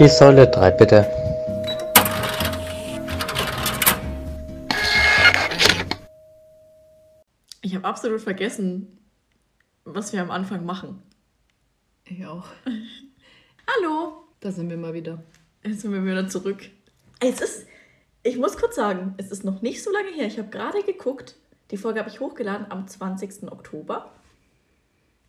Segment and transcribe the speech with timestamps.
[0.00, 1.06] Die Säule 3 bitte.
[7.60, 8.98] Ich habe absolut vergessen,
[9.84, 11.02] was wir am Anfang machen.
[12.04, 12.46] Ich auch.
[13.76, 14.24] Hallo!
[14.40, 15.22] Da sind wir mal wieder.
[15.62, 16.70] Jetzt sind wir wieder zurück.
[17.20, 17.66] Es ist,
[18.22, 20.26] ich muss kurz sagen, es ist noch nicht so lange her.
[20.26, 21.36] Ich habe gerade geguckt,
[21.70, 23.52] die Folge habe ich hochgeladen am 20.
[23.52, 24.10] Oktober.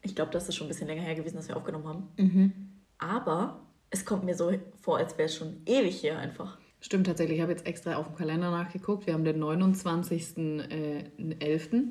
[0.01, 2.73] Ich glaube, das ist schon ein bisschen länger her gewesen, dass wir aufgenommen haben.
[2.99, 3.59] Aber
[3.92, 4.52] es kommt mir so
[4.82, 6.58] vor, als wäre es schon ewig her einfach.
[6.80, 9.05] Stimmt tatsächlich, ich habe jetzt extra auf dem Kalender nachgeguckt.
[9.05, 11.84] Wir haben den 29.11.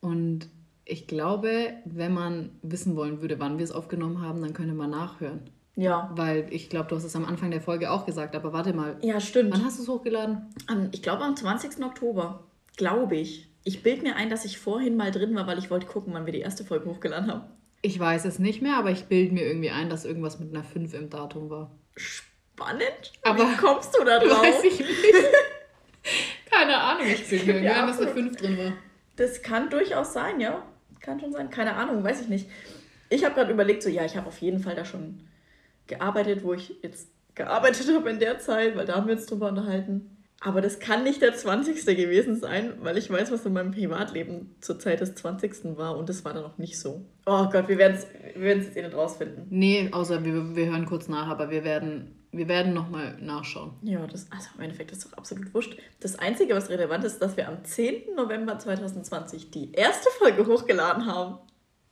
[0.00, 0.48] Und
[0.86, 4.88] ich glaube, wenn man wissen wollen würde, wann wir es aufgenommen haben, dann könnte man
[4.90, 5.50] nachhören.
[5.74, 6.10] Ja.
[6.14, 8.96] Weil ich glaube, du hast es am Anfang der Folge auch gesagt, aber warte mal.
[9.02, 9.52] Ja, stimmt.
[9.52, 10.46] Wann hast du es hochgeladen?
[10.68, 11.84] Am, ich glaube am 20.
[11.84, 12.44] Oktober.
[12.76, 13.50] Glaube ich.
[13.64, 16.24] Ich bild mir ein, dass ich vorhin mal drin war, weil ich wollte gucken, wann
[16.24, 17.42] wir die erste Folge hochgeladen haben.
[17.82, 20.64] Ich weiß es nicht mehr, aber ich bilde mir irgendwie ein, dass irgendwas mit einer
[20.64, 21.70] 5 im Datum war.
[21.96, 23.12] Spannend.
[23.22, 24.42] Aber- Wie kommst du da drauf?
[24.42, 24.90] Weiß ich nicht.
[26.50, 28.30] Keine Ahnung, ich bilde mir irgendwie ein, dass eine absolut.
[28.30, 28.72] 5 drin war.
[29.16, 30.62] Das kann durchaus sein, ja.
[31.00, 31.50] Kann schon sein.
[31.50, 32.48] Keine Ahnung, weiß ich nicht.
[33.08, 35.20] Ich habe gerade überlegt, so, ja, ich habe auf jeden Fall da schon
[35.86, 39.48] gearbeitet, wo ich jetzt gearbeitet habe in der Zeit, weil da haben wir uns drüber
[39.48, 40.15] unterhalten.
[40.40, 41.84] Aber das kann nicht der 20.
[41.86, 45.76] gewesen sein, weil ich weiß, was in meinem Privatleben zur Zeit des 20.
[45.76, 47.06] war und das war dann noch nicht so.
[47.24, 49.46] Oh Gott, wir werden es wir werden's jetzt eh nicht rausfinden.
[49.48, 53.72] Nee, außer wir, wir hören kurz nach, aber wir werden, wir werden nochmal nachschauen.
[53.82, 55.78] Ja, das, also im Endeffekt ist doch absolut wurscht.
[56.00, 58.14] Das Einzige, was relevant ist, dass wir am 10.
[58.14, 61.38] November 2020 die erste Folge hochgeladen haben.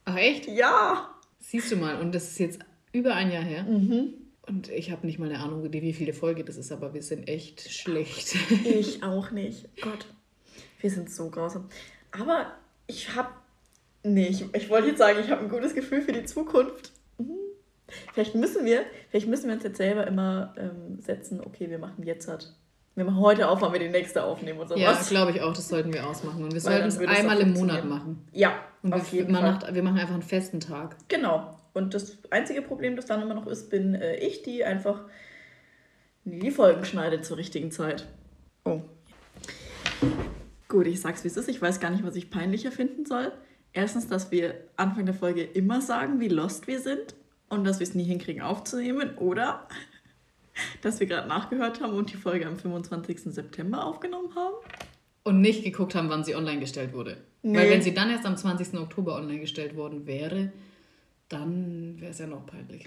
[0.05, 0.47] Ach echt?
[0.47, 1.09] Ja!
[1.39, 2.59] Siehst du mal, und das ist jetzt
[2.91, 3.63] über ein Jahr her.
[3.63, 4.13] Mhm.
[4.47, 7.27] Und ich habe nicht mal eine Ahnung, wie viele Folge das ist, aber wir sind
[7.27, 8.35] echt schlecht.
[8.63, 9.67] Ich auch nicht.
[9.81, 10.05] Gott,
[10.81, 11.67] wir sind so grausam.
[12.11, 12.51] Aber
[12.87, 13.29] ich habe.
[14.03, 16.91] Nee, ich, ich wollte jetzt sagen, ich habe ein gutes Gefühl für die Zukunft.
[17.17, 17.37] Mhm.
[18.13, 22.03] Vielleicht müssen wir, vielleicht müssen wir uns jetzt selber immer ähm, setzen, okay, wir machen
[22.03, 22.53] jetzt halt.
[22.93, 24.81] Wir machen heute auf, wann wir die nächste aufnehmen und sowas.
[24.81, 26.41] ja, glaube ich auch, das sollten wir ausmachen.
[26.43, 28.25] Und wir Weil sollten es einmal im Monat machen.
[28.31, 28.53] Ja,
[28.83, 29.51] Und auf wir, jeden Fall.
[29.51, 30.95] Macht, wir machen einfach einen festen Tag.
[31.09, 31.54] Genau.
[31.75, 35.01] Und das einzige Problem, das dann immer noch ist, bin äh, ich, die einfach
[36.23, 38.07] die Folgen schneidet zur richtigen Zeit.
[38.63, 38.79] Oh.
[40.69, 41.49] Gut, ich sag's wie es ist.
[41.49, 43.33] Ich weiß gar nicht, was ich peinlicher finden soll.
[43.73, 47.13] Erstens, dass wir Anfang der Folge immer sagen, wie lost wir sind
[47.49, 49.17] und dass wir es nie hinkriegen aufzunehmen.
[49.17, 49.67] Oder
[50.81, 53.19] dass wir gerade nachgehört haben und die Folge am 25.
[53.33, 54.55] September aufgenommen haben.
[55.23, 57.17] Und nicht geguckt haben, wann sie online gestellt wurde.
[57.41, 57.57] Nee.
[57.57, 58.79] Weil wenn sie dann erst am 20.
[58.79, 60.53] Oktober online gestellt worden wäre,
[61.29, 62.85] dann wäre es ja noch peinlich.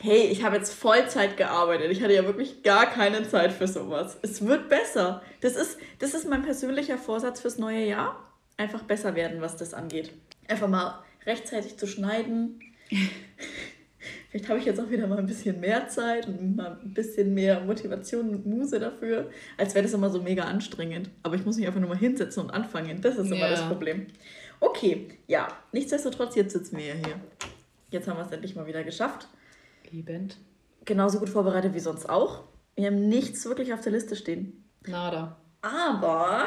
[0.00, 1.90] Hey, ich habe jetzt Vollzeit gearbeitet.
[1.90, 4.18] Ich hatte ja wirklich gar keine Zeit für sowas.
[4.22, 5.22] Es wird besser.
[5.42, 8.16] Das ist, das ist mein persönlicher Vorsatz fürs neue Jahr.
[8.56, 10.12] Einfach besser werden, was das angeht.
[10.48, 12.60] Einfach mal rechtzeitig zu schneiden.
[14.30, 17.34] Vielleicht habe ich jetzt auch wieder mal ein bisschen mehr Zeit und mal ein bisschen
[17.34, 19.28] mehr Motivation und Muse dafür,
[19.58, 21.10] als wäre das immer so mega anstrengend.
[21.24, 23.00] Aber ich muss mich einfach nur mal hinsetzen und anfangen.
[23.02, 23.50] Das ist immer Ja.
[23.50, 24.06] das Problem.
[24.60, 25.48] Okay, ja.
[25.72, 27.20] Nichtsdestotrotz, jetzt sitzen wir ja hier.
[27.90, 29.28] Jetzt haben wir es endlich mal wieder geschafft
[29.90, 30.36] Liebend.
[30.84, 32.44] genauso gut vorbereitet wie sonst auch.
[32.76, 34.64] Wir haben nichts wirklich auf der Liste stehen.
[34.86, 35.36] Nada.
[35.62, 36.46] Aber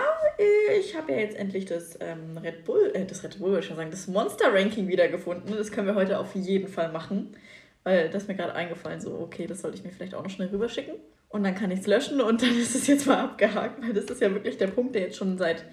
[0.80, 3.68] ich habe ja jetzt endlich das ähm, Red Bull, äh, das Red Bull wollte ich
[3.68, 5.56] schon sagen, das Monster Ranking wiedergefunden.
[5.56, 7.36] Das können wir heute auf jeden Fall machen.
[7.84, 10.30] Weil das ist mir gerade eingefallen, so, okay, das sollte ich mir vielleicht auch noch
[10.30, 10.96] schnell rüberschicken.
[11.30, 14.06] Und dann kann ich es löschen und dann ist es jetzt mal abgehakt, weil das
[14.06, 15.66] ist ja wirklich der Punkt, der jetzt schon seit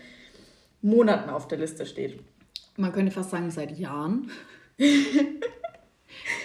[0.82, 2.19] Monaten auf der Liste steht.
[2.76, 4.30] Man könnte fast sagen, seit Jahren.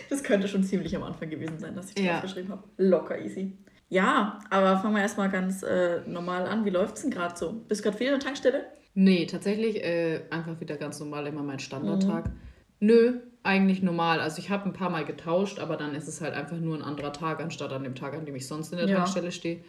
[0.09, 2.15] Das könnte schon ziemlich am Anfang gewesen sein, dass ich das Ja.
[2.15, 2.63] aufgeschrieben habe.
[2.77, 3.51] Locker easy.
[3.89, 6.65] Ja, aber fangen wir erstmal ganz äh, normal an.
[6.65, 7.53] Wie läuft's denn gerade so?
[7.67, 8.65] Bist du gerade viel in der Tankstelle?
[8.93, 12.31] Nee, tatsächlich äh, einfach wieder ganz normal, immer mein Standardtag.
[12.79, 14.19] Nö, eigentlich normal.
[14.21, 16.81] Also ich habe ein paar Mal getauscht, aber dann ist es halt einfach nur ein
[16.81, 18.97] anderer Tag, anstatt an dem Tag, an dem ich sonst in der Ja.
[18.97, 19.59] Tankstelle stehe.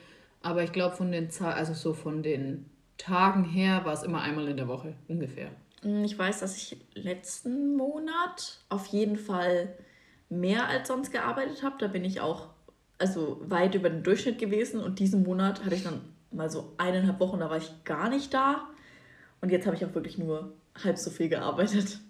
[0.42, 2.66] Aber ich glaube, von den Za- also so von den
[2.98, 5.48] Tagen her war es immer einmal in der Woche, ungefähr.
[5.82, 9.68] Hm, Ich weiß, dass ich letzten Monat auf jeden Fall
[10.28, 11.76] mehr als sonst gearbeitet habe.
[11.78, 12.48] Da bin ich auch
[12.98, 14.80] also weit über den Durchschnitt gewesen.
[14.80, 16.00] Und diesen Monat hatte ich dann
[16.30, 18.68] mal so eineinhalb Wochen, da war ich gar nicht da.
[19.40, 20.52] Und jetzt habe ich auch wirklich nur
[20.82, 22.00] halb so viel gearbeitet.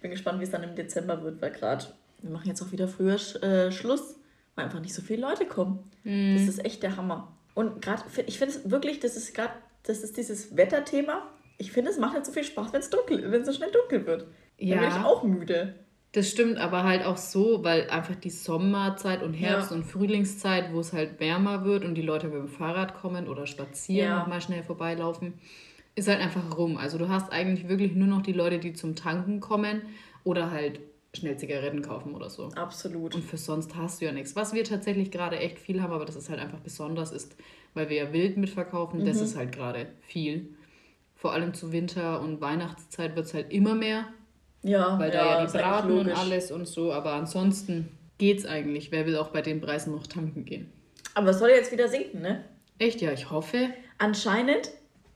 [0.00, 1.84] Bin gespannt, wie es dann im Dezember wird, weil gerade
[2.22, 4.16] wir machen jetzt auch wieder früher äh, Schluss,
[4.54, 5.88] weil einfach nicht so viele Leute kommen.
[6.04, 7.32] Das ist echt der Hammer.
[7.54, 9.52] Und gerade, ich finde es wirklich, das ist gerade,
[9.84, 11.22] das ist dieses Wetterthema.
[11.58, 13.70] Ich finde, es macht nicht so viel Spaß, wenn es dunkel, wenn es so schnell
[13.70, 14.22] dunkel wird.
[14.58, 14.80] Dann Ja.
[14.80, 15.74] bin ich auch müde.
[16.12, 19.76] Das stimmt, aber halt auch so, weil einfach die Sommerzeit und Herbst- Ja.
[19.76, 23.46] und Frühlingszeit, wo es halt wärmer wird und die Leute mit dem Fahrrad kommen oder
[23.46, 24.18] spazieren, Ja.
[24.20, 25.34] noch mal schnell vorbeilaufen,
[25.94, 26.78] ist halt einfach rum.
[26.78, 29.82] Also du hast eigentlich wirklich nur noch die Leute, die zum Tanken kommen
[30.24, 30.80] oder halt
[31.14, 32.48] schnell Zigaretten kaufen oder so.
[32.54, 33.14] Absolut.
[33.14, 34.34] Und für sonst hast du ja nichts.
[34.36, 37.36] Was wir tatsächlich gerade echt viel haben, aber das ist halt einfach besonders, ist,
[37.74, 39.22] weil wir ja wild mitverkaufen, das Mhm.
[39.24, 40.54] ist halt gerade viel.
[41.16, 44.06] Vor allem zu Winter- und Weihnachtszeit wird es halt immer mehr,
[44.68, 47.88] Ja, weil da ja ist die Braten und alles und so, aber ansonsten
[48.18, 48.92] geht's eigentlich.
[48.92, 50.70] Wer will auch bei den Preisen noch tanken gehen?
[51.14, 52.44] Aber es soll jetzt wieder sinken, ne?
[52.78, 53.70] Echt, ja, ich hoffe.
[53.96, 54.70] Anscheinend,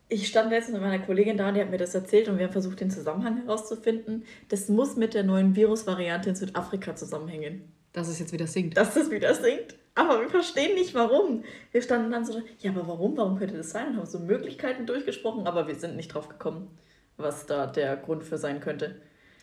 [0.09, 2.53] ich stand letztens mit meiner Kollegin da, die hat mir das erzählt und wir haben
[2.53, 4.25] versucht, den Zusammenhang herauszufinden.
[4.49, 7.71] Das muss mit der neuen Virusvariante in Südafrika zusammenhängen.
[7.93, 8.77] Dass es jetzt wieder sinkt.
[8.77, 9.77] Dass das wieder sinkt.
[9.95, 11.45] Aber wir verstehen nicht, warum.
[11.71, 13.17] Wir standen dann so, ja, aber warum?
[13.17, 13.89] Warum könnte das sein?
[13.89, 16.71] Und haben so Möglichkeiten durchgesprochen, aber wir sind nicht drauf gekommen,
[17.19, 18.97] was da der Grund für sein könnte.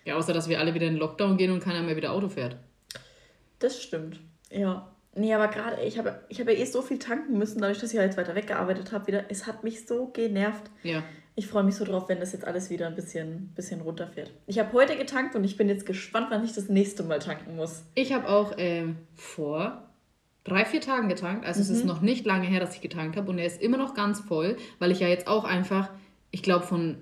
[0.05, 2.29] Ja, außer dass wir alle wieder in den Lockdown gehen und keiner mehr wieder Auto
[2.29, 2.57] fährt.
[3.59, 4.19] Das stimmt.
[4.49, 4.91] Ja.
[5.15, 7.91] Nee, aber gerade, ich habe, ich habe ja eh so viel tanken müssen, dadurch, dass
[7.91, 9.25] ich halt weiter weggearbeitet habe wieder.
[9.29, 10.69] Es hat mich so genervt.
[10.83, 11.03] Ja.
[11.35, 14.31] Ich freue mich so drauf, wenn das jetzt alles wieder ein bisschen, bisschen runterfährt.
[14.45, 17.55] Ich habe heute getankt und ich bin jetzt gespannt, wann ich das nächste Mal tanken
[17.55, 17.83] muss.
[17.95, 19.89] Ich habe auch ähm, vor
[20.43, 21.45] drei, vier Tagen getankt.
[21.45, 23.29] Also es ist noch nicht lange her, dass ich getankt habe.
[23.29, 25.89] Und er ist immer noch ganz voll, weil ich ja jetzt auch einfach,
[26.31, 26.97] ich glaube von,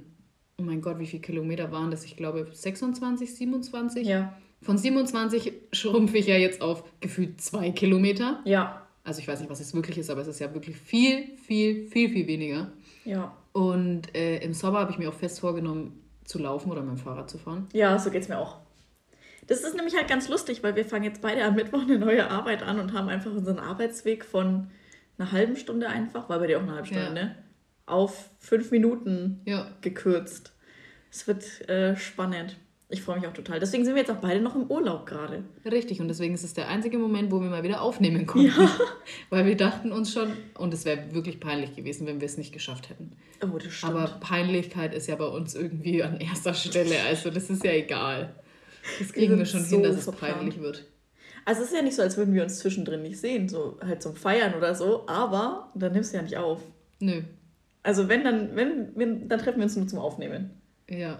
[0.59, 2.04] oh mein Gott, wie viele Kilometer waren das?
[2.04, 4.07] Ich glaube 26, 27.
[4.07, 4.33] Ja.
[4.62, 8.39] Von 27 schrumpfe ich ja jetzt auf gefühlt zwei Kilometer.
[8.45, 8.81] Ja.
[9.04, 11.88] Also ich weiß nicht, was es wirklich ist, aber es ist ja wirklich viel, viel,
[11.88, 12.71] viel, viel weniger.
[13.06, 13.33] Ja.
[13.54, 16.98] Und äh, im Sommer habe ich mir auch fest vorgenommen, zu laufen oder mit dem
[16.98, 17.68] Fahrrad zu fahren.
[17.71, 18.57] Ja, so geht's mir auch.
[19.48, 22.30] Das ist nämlich halt ganz lustig, weil wir fangen jetzt beide am Mittwoch eine neue
[22.30, 24.68] Arbeit an und haben einfach unseren Arbeitsweg von
[25.18, 27.13] einer halben Stunde einfach, war bei dir auch eine halbe Stunde, Ja.
[27.13, 27.36] ne?
[27.88, 29.72] Auf fünf Minuten Ja.
[29.81, 30.54] gekürzt.
[31.12, 32.57] Es wird äh, spannend.
[32.89, 33.60] Ich freue mich auch total.
[33.60, 35.44] Deswegen sind wir jetzt auch beide noch im Urlaub gerade.
[35.66, 38.54] Richtig, und deswegen ist es der einzige Moment, wo wir mal wieder aufnehmen konnten.
[39.30, 42.54] Weil wir dachten uns schon, und es wäre wirklich peinlich gewesen, wenn wir es nicht
[42.54, 43.12] geschafft hätten.
[43.44, 43.94] Oh, das stimmt.
[43.94, 48.36] Aber Peinlichkeit ist ja bei uns irgendwie an erster Stelle, also das ist ja egal.
[49.00, 50.86] Das kriegen Wir wir schon hin, so dass es peinlich wird.
[51.44, 54.01] Also es ist ja nicht so, als würden wir uns zwischendrin nicht sehen, so halt
[54.01, 56.62] zum Feiern oder so, aber dann nimmst du ja nicht auf.
[57.00, 57.24] Nö,
[57.88, 60.51] Also wenn, dann, wenn, wenn, dann treffen wir uns nur zum Aufnehmen.
[60.89, 61.19] ja.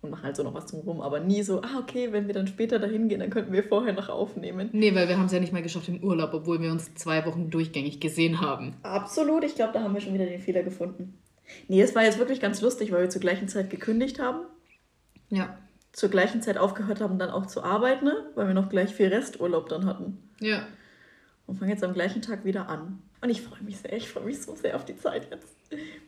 [0.00, 2.46] Und machen halt so noch was drumherum, aber nie so, ah, okay, wenn wir dann
[2.46, 4.68] später dahin gehen, dann könnten wir vorher noch aufnehmen.
[4.72, 7.26] Nee, weil wir haben es ja nicht mal geschafft im Urlaub, obwohl wir uns zwei
[7.26, 8.74] Wochen durchgängig gesehen haben.
[8.84, 11.18] Absolut, ich glaube, da haben wir schon wieder den Fehler gefunden.
[11.66, 14.42] Nee, es war jetzt wirklich ganz lustig, weil wir zur gleichen Zeit gekündigt haben,
[15.30, 15.56] Ja,
[15.92, 18.14] zur gleichen Zeit aufgehört haben, dann auch zu arbeiten, ne?
[18.36, 20.18] weil wir noch gleich viel Resturlaub dann hatten.
[20.40, 20.62] ja.
[21.48, 23.00] Und fangen jetzt am gleichen Tag wieder an.
[23.20, 25.56] Und ich freue mich sehr, ich freue mich so sehr auf die Zeit jetzt.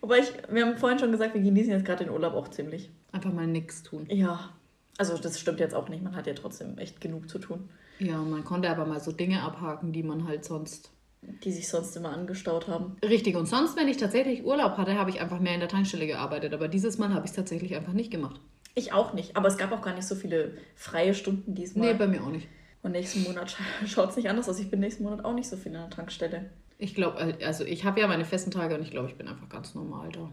[0.01, 2.91] Wobei ich, wir haben vorhin schon gesagt, wir genießen jetzt gerade den Urlaub auch ziemlich.
[3.13, 4.07] Einfach mal nichts tun.
[4.09, 4.51] Ja,
[4.97, 7.69] also das stimmt jetzt auch nicht, man hat ja trotzdem echt genug zu tun,
[7.99, 10.91] Ja, man konnte aber mal so Dinge abhaken, die man halt sonst.
[11.23, 12.97] die sich sonst immer angestaut haben.
[13.03, 16.07] Richtig, und sonst, wenn ich tatsächlich Urlaub hatte, habe ich einfach mehr in der Tankstelle
[16.07, 16.55] gearbeitet.
[16.55, 18.41] Aber dieses Mal habe ich es tatsächlich einfach nicht gemacht.
[18.75, 21.89] Ich auch nicht, aber es gab auch gar nicht so viele freie Stunden diesmal.
[21.93, 22.47] Nee, bei mir auch nicht.
[22.83, 23.55] Und nächsten Monat
[23.87, 24.59] schaut es nicht anders aus.
[24.61, 26.49] Ich bin nächsten Monat auch nicht so viel an der Tankstelle.
[26.81, 29.49] Ich glaube, also ich habe ja meine festen Tage und ich glaube, ich bin einfach
[29.49, 30.33] ganz normal da.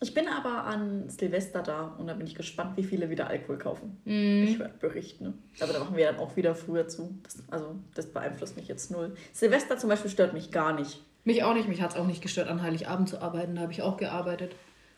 [0.00, 3.58] Ich bin aber an Silvester da und da bin ich gespannt, wie viele wieder Alkohol
[3.58, 4.00] kaufen.
[4.04, 4.44] Mhm.
[4.48, 5.34] Ich werde berichten.
[5.60, 7.18] Aber da machen wir dann auch wieder früher zu.
[7.22, 9.14] Das, also das beeinflusst mich jetzt null.
[9.32, 11.02] Silvester zum Beispiel stört mich gar nicht.
[11.24, 13.56] Mich auch nicht, mich hat es auch nicht gestört, an Heiligabend zu arbeiten.
[13.56, 14.54] Da habe ich auch gearbeitet.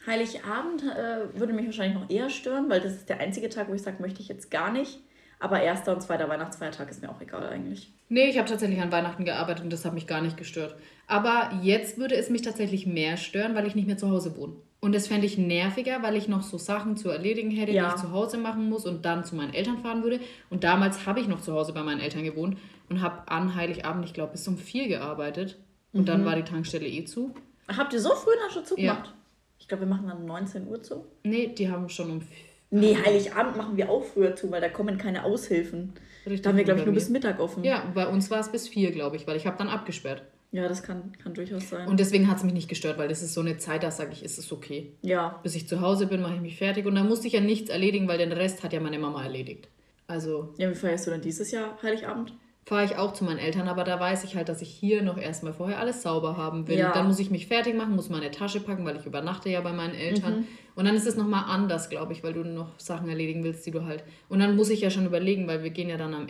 [0.07, 3.75] Heiligabend äh, würde mich wahrscheinlich noch eher stören, weil das ist der einzige Tag, wo
[3.75, 5.01] ich sage, möchte ich jetzt gar nicht.
[5.41, 7.91] Aber erster und zweiter Weihnachtsfeiertag ist mir auch egal eigentlich.
[8.11, 10.77] Nee, ich habe tatsächlich an Weihnachten gearbeitet und das hat mich gar nicht gestört.
[11.07, 14.53] Aber jetzt würde es mich tatsächlich mehr stören, weil ich nicht mehr zu Hause wohne.
[14.81, 17.89] Und das fände ich nerviger, weil ich noch so Sachen zu erledigen hätte, Ja.
[17.89, 20.21] die ich zu Hause machen muss und dann zu meinen Eltern fahren würde.
[20.51, 24.05] Und damals habe ich noch zu Hause bei meinen Eltern gewohnt und habe an Heiligabend,
[24.05, 25.59] ich glaube, bis um vier gearbeitet.
[25.93, 27.35] Und dann war die Tankstelle eh zu.
[27.69, 28.69] Habt ihr so früh dann schon Ja.
[28.69, 29.15] zugemacht?
[29.59, 31.05] Ich glaube, wir machen dann 19 Uhr zu.
[31.25, 32.21] Nee, die haben schon um
[32.71, 35.93] Nee, Heiligabend machen wir auch früher zu, weil da kommen keine Aushilfen.
[36.25, 37.65] Richtig Da haben wir, glaube ich, nur bis Mittag offen.
[37.65, 40.23] Ja, bei uns war es bis vier, glaube ich, weil ich habe dann abgesperrt.
[40.53, 41.89] Ja, das kann, kann durchaus sein.
[41.89, 44.11] Und deswegen hat es mich nicht gestört, weil das ist so eine Zeit, da sage
[44.13, 44.93] ich, ist es okay.
[45.03, 47.41] ja, Bis ich zu Hause bin, mache ich mich fertig und dann musste ich ja
[47.41, 49.69] nichts erledigen, weil den Rest hat ja meine Mama erledigt.
[50.09, 52.35] Also ja, wie feierst du denn dieses Jahr Heiligabend?
[52.67, 55.17] Fahre ich auch zu meinen Eltern, aber da weiß ich halt, dass ich hier noch
[55.19, 56.79] erstmal vorher alles sauber haben will.
[56.79, 56.93] Ja.
[56.93, 59.73] Dann muss ich mich fertig machen, muss meine Tasche packen, weil ich übernachte ja bei
[59.73, 59.99] meinen Mhm.
[60.01, 60.47] Eltern.
[60.77, 63.71] Und dann ist es nochmal anders, glaube ich, weil du noch Sachen erledigen willst, die
[63.71, 64.05] du halt.
[64.29, 66.27] Und dann muss ich ja schon überlegen, weil wir gehen ja dann am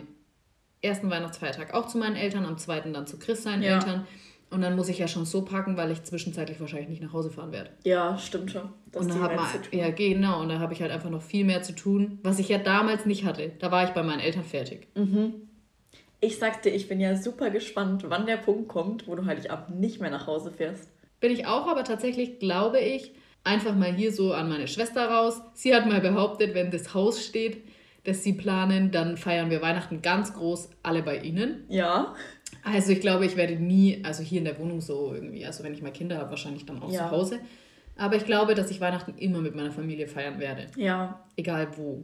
[0.81, 3.75] ersten Weihnachtsfeiertag auch zu meinen Eltern, am zweiten dann zu Chris seinen Ja.
[3.75, 4.07] Eltern.
[4.49, 7.29] Und dann muss ich ja schon so packen, weil ich zwischenzeitlich wahrscheinlich nicht nach Hause
[7.29, 7.69] fahren werde.
[7.85, 8.63] Ja, stimmt schon.
[8.91, 11.21] Das Und ist dann hat man, ja genau, und da habe ich halt einfach noch
[11.21, 13.53] viel mehr zu tun, was ich ja damals nicht hatte.
[13.59, 14.87] Da war ich bei meinen Eltern fertig.
[16.23, 19.99] Ich sagte, ich bin ja super gespannt, wann der Punkt kommt, wo du Heiligabend nicht
[19.99, 20.87] mehr nach Hause fährst.
[21.19, 23.11] Bin ich auch, aber tatsächlich glaube ich,
[23.43, 25.41] einfach mal hier so an meine Schwester raus.
[25.55, 27.63] Sie hat mal behauptet, wenn das Haus steht,
[28.03, 28.91] das sie planen.
[28.91, 31.65] Dann feiern wir Weihnachten ganz groß, alle bei ihnen.
[31.69, 32.13] Ja.
[32.63, 35.73] Also ich glaube, ich werde nie, also hier in der Wohnung so irgendwie, also wenn
[35.73, 37.07] ich mal Kinder habe, wahrscheinlich dann auch Ja.
[37.07, 37.39] zu Hause.
[37.97, 40.67] Aber ich glaube, dass ich Weihnachten immer mit meiner Familie feiern werde.
[40.75, 41.23] Ja.
[41.35, 42.03] Egal wo.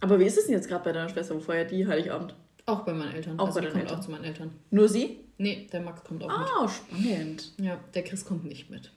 [0.00, 1.34] Aber wie ist es denn jetzt gerade bei deiner Schwester?
[1.34, 2.34] Wo feiert die Heiligabend?
[2.66, 3.38] Auch bei meinen Eltern.
[3.38, 3.98] Auch also bei deinen kommt Eltern.
[3.98, 4.50] auch zu meinen Eltern.
[4.70, 5.20] Nur sie?
[5.38, 7.52] Nee, der Max kommt auch Ah, spannend.
[7.56, 7.66] mit.
[7.66, 8.92] Ja, der Chris kommt nicht mit.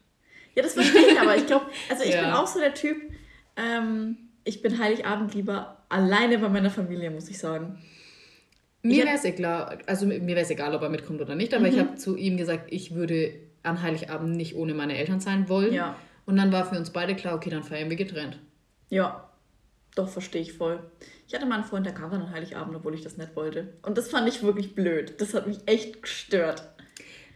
[0.56, 1.36] Ja, das verstehe ich aber.
[1.38, 2.22] Ich glaube, also ich Ja.
[2.22, 2.98] bin auch so der Typ,
[3.56, 7.80] ähm, ich bin Heiligabend lieber alleine bei meiner Familie, muss ich sagen.
[8.82, 11.54] Mir Ich wäre es egal, also mir wäre es egal, ob er mitkommt oder nicht,
[11.54, 11.80] aber ich Mhm.
[11.80, 15.74] habe zu ihm gesagt, ich würde an Heiligabend nicht ohne meine Eltern sein wollen.
[15.74, 15.96] Ja.
[16.26, 18.40] Und dann war für uns beide klar, okay, dann feiern wir getrennt.
[18.90, 19.28] Ja,
[20.00, 20.79] doch, verstehe ich voll.
[21.27, 23.74] Ich hatte mal einen Freund, der kam dann an Heiligabend, obwohl ich das nicht wollte.
[23.84, 25.20] Und das fand ich wirklich blöd.
[25.20, 26.63] Das hat mich echt gestört.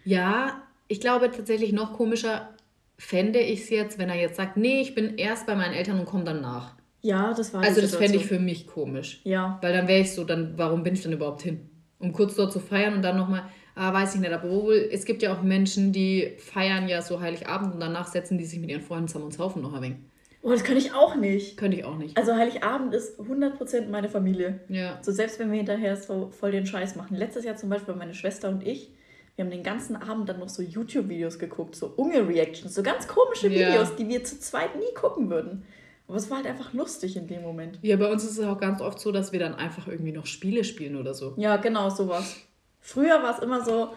[0.04, 2.50] Ja, ich glaube tatsächlich noch komischer
[2.98, 6.00] fände ich es jetzt, wenn er jetzt sagt, nee, ich bin erst bei meinen Eltern
[6.00, 6.76] und komme dann nach.
[7.02, 9.20] Ja, das war Also das fände ich für mich komisch.
[9.26, 11.70] Ja, Weil dann wäre ich so, dann warum bin ich dann überhaupt hin?
[12.00, 13.44] Um kurz dort zu feiern und dann nochmal,
[13.76, 17.20] ah, weiß ich nicht, aber wohl, es gibt ja auch Menschen, die feiern ja so
[17.20, 19.98] Heiligabend und danach setzen die sich mit ihren Freunden zusammen und saufen noch ein wenig.
[20.44, 21.58] Oh, das kann ich auch nicht.
[21.58, 22.16] Könnte ich auch nicht.
[22.18, 24.60] Also Heiligabend ist 100% meine Familie.
[24.70, 25.00] Ja.
[25.02, 27.16] So selbst wenn wir hinterher so voll den Scheiß machen.
[27.18, 28.92] Letztes Jahr zum Beispiel meine Schwester und ich,
[29.36, 33.48] wir haben den ganzen Abend dann noch so YouTube-Videos geguckt, so Unge-Reactions, so ganz komische
[33.48, 33.70] Ja.
[33.70, 35.64] Videos, die wir zu zweit nie gucken würden.
[36.08, 37.80] Aber es war halt einfach lustig in dem Moment.
[37.82, 40.26] Ja, bei uns ist es auch ganz oft so, dass wir dann einfach irgendwie noch
[40.28, 41.34] Spiele spielen oder so.
[41.38, 42.36] Ja, genau, sowas.
[42.82, 43.90] Früher war es immer so,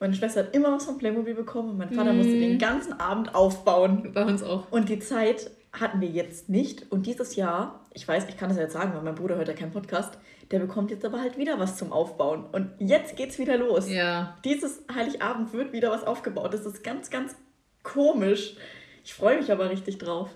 [0.00, 2.40] meine Schwester hat immer was von Playmobil bekommen und mein Vater musste Mhm.
[2.40, 4.12] den ganzen Abend aufbauen.
[4.14, 4.70] Bei uns auch.
[4.70, 5.50] Und die Zeit
[5.80, 6.90] hatten wir jetzt nicht.
[6.90, 9.48] Und dieses Jahr, ich weiß, ich kann das ja jetzt sagen, weil mein Bruder hört
[9.48, 10.18] ja keinen Podcast,
[10.50, 12.44] der bekommt jetzt aber halt wieder was zum Aufbauen.
[12.52, 13.88] Und jetzt geht's wieder los.
[13.88, 14.36] Ja.
[14.44, 16.54] Dieses Heiligabend wird wieder was aufgebaut.
[16.54, 17.36] Das ist ganz, ganz
[17.82, 18.56] komisch.
[19.04, 20.30] Ich freue mich aber richtig drauf.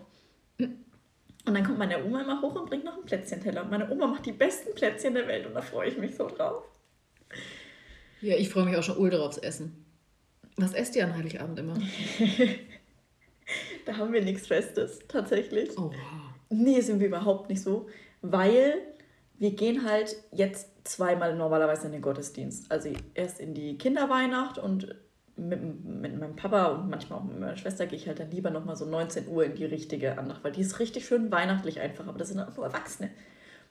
[1.45, 3.63] Und dann kommt meine Oma immer hoch und bringt noch einen Plätzchenteller.
[3.63, 6.29] Und meine Oma macht die besten Plätzchen der Welt und da freue ich mich so
[6.29, 6.63] drauf.
[8.21, 9.85] Ja, ich freue mich auch schon ultra aufs Essen.
[10.57, 11.75] Was esst ihr an Heiligabend immer?
[13.87, 15.77] Da haben wir nichts Festes, tatsächlich.
[15.79, 15.91] Oh,
[16.51, 17.87] Nee, sind wir überhaupt nicht so,
[18.21, 18.75] weil
[19.39, 22.71] wir gehen halt jetzt zweimal normalerweise in den Gottesdienst.
[22.71, 24.95] Also erst in die Kinderweihnacht und
[25.37, 28.51] mit, mit meinem Papa und manchmal auch mit meiner Schwester gehe ich halt dann lieber
[28.51, 32.07] nochmal so 19 Uhr in die richtige Andacht, weil die ist richtig schön weihnachtlich einfach,
[32.07, 33.11] aber das sind auch nur Erwachsene.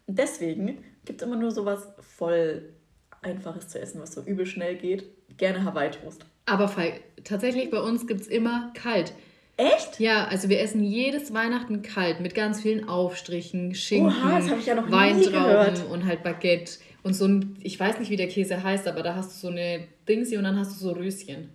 [0.07, 2.73] Und deswegen gibt es immer nur sowas voll
[3.21, 5.05] Einfaches zu essen, was so übel schnell geht.
[5.37, 6.25] Gerne Hawaii-Toast.
[6.47, 9.13] Aber Fall, tatsächlich bei uns gibt es immer kalt.
[9.57, 9.99] Echt?
[9.99, 14.65] Ja, also wir essen jedes Weihnachten kalt mit ganz vielen Aufstrichen, Schinken, Oha, das ich
[14.65, 16.79] ja noch Weintrauben und halt Baguette.
[17.03, 19.51] Und so ein, ich weiß nicht, wie der Käse heißt, aber da hast du so
[19.51, 21.49] eine Dingsi und dann hast du so Röschen.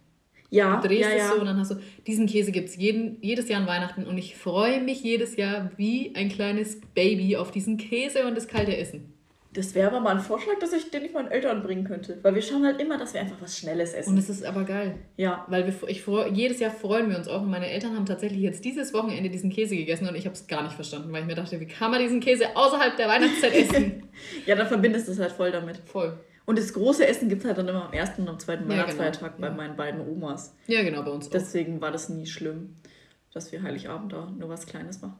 [0.50, 1.28] Ja, Du drehst ja, es ja.
[1.30, 1.76] so und dann hast du,
[2.06, 6.14] diesen Käse gibt es jedes Jahr an Weihnachten und ich freue mich jedes Jahr wie
[6.14, 9.15] ein kleines Baby auf diesen Käse und das kalte Essen.
[9.56, 12.18] Das wäre aber mal ein Vorschlag, dass ich den ich meinen Eltern bringen könnte.
[12.22, 14.10] Weil wir schauen halt immer, dass wir einfach was Schnelles essen.
[14.10, 14.96] Und es ist aber geil.
[15.16, 15.44] ja.
[15.48, 16.04] Weil wir, ich
[16.36, 19.50] jedes Jahr freuen wir uns auch und meine Eltern haben tatsächlich jetzt dieses Wochenende diesen
[19.50, 21.90] Käse gegessen und ich habe es gar nicht verstanden, weil ich mir dachte, wie kann
[21.90, 24.02] man diesen Käse außerhalb der Weihnachtszeit essen?
[24.44, 25.78] ja, dann verbindest du es halt voll damit.
[25.86, 26.18] Voll.
[26.44, 28.76] Und das große Essen gibt es halt dann immer am ersten und am zweiten Ja,
[28.76, 29.48] Weihnachtsfeiertag genau.
[29.48, 29.54] bei Ja.
[29.54, 30.54] meinen beiden Omas.
[30.68, 31.32] Ja, genau, bei uns auch.
[31.32, 32.74] Deswegen war das nie schlimm,
[33.32, 35.18] dass wir Heiligabend da nur was Kleines machen.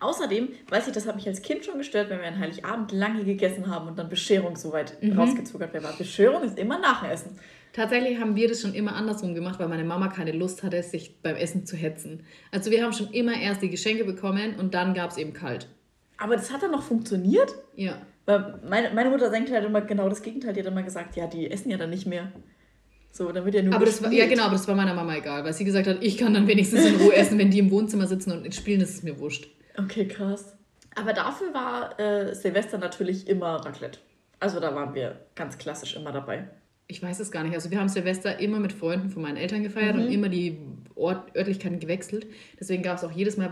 [0.00, 3.24] Außerdem, weiß ich, das hat mich als Kind schon gestört, wenn wir an Heiligabend lange
[3.24, 5.18] gegessen haben und dann Bescherung so weit Mhm.
[5.18, 5.92] rausgezuckert wäre.
[5.96, 7.38] Bescherung ist immer nach dem Essen.
[7.72, 11.20] Tatsächlich haben wir das schon immer andersrum gemacht, weil meine Mama keine Lust hatte, sich
[11.22, 12.24] beim Essen zu hetzen.
[12.50, 15.68] Also wir haben schon immer erst die Geschenke bekommen und dann gab es eben kalt.
[16.16, 17.54] Aber das hat dann noch funktioniert.
[17.74, 18.00] Ja.
[18.24, 20.54] Weil meine, meine Mutter denkt halt immer genau das Gegenteil.
[20.54, 22.32] Die hat immer gesagt, ja, die essen ja dann nicht mehr.
[23.12, 25.16] So, dann wird ja nur Aber das war, ja genau, aber das war meiner Mama
[25.16, 27.70] egal, weil sie gesagt hat, ich kann dann wenigstens in Ruhe essen, wenn die im
[27.70, 29.48] Wohnzimmer sitzen und spielen, das ist mir wurscht.
[29.78, 30.56] Okay, krass.
[30.94, 33.98] Aber dafür war äh, Silvester natürlich immer Raclette.
[34.40, 36.48] Also da waren wir ganz klassisch immer dabei.
[36.88, 37.54] Ich weiß es gar nicht.
[37.54, 40.02] Also wir haben Silvester immer mit Freunden von meinen Eltern gefeiert Mhm.
[40.02, 40.58] und immer die
[40.94, 42.26] Ort, Örtlichkeiten gewechselt.
[42.58, 43.50] Deswegen gab es auch jedes Mal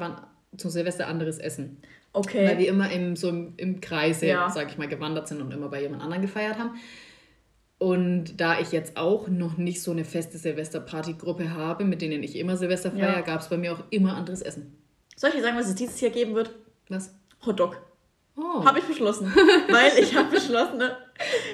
[0.57, 1.79] zum Silvester anderes Essen.
[2.13, 2.59] Weil Okay.
[2.59, 4.49] wir immer im, so im, im Kreise, Ja.
[4.49, 6.77] sag ich mal, gewandert sind und immer bei jemand anderen gefeiert haben.
[7.79, 12.37] Und da ich jetzt auch noch nicht so eine feste Silvesterpartygruppe habe, mit denen ich
[12.39, 13.21] immer Silvester feiere, Ja.
[13.21, 14.79] gab es bei mir auch immer anderes Essen.
[15.17, 16.51] Soll ich dir sagen, was es dieses Jahr geben wird?
[16.89, 17.15] Was?
[17.45, 17.81] Hotdog.
[18.37, 18.65] Oh.
[18.65, 19.27] Habe ich beschlossen.
[19.71, 20.97] Weil ich habe beschlossen, ne?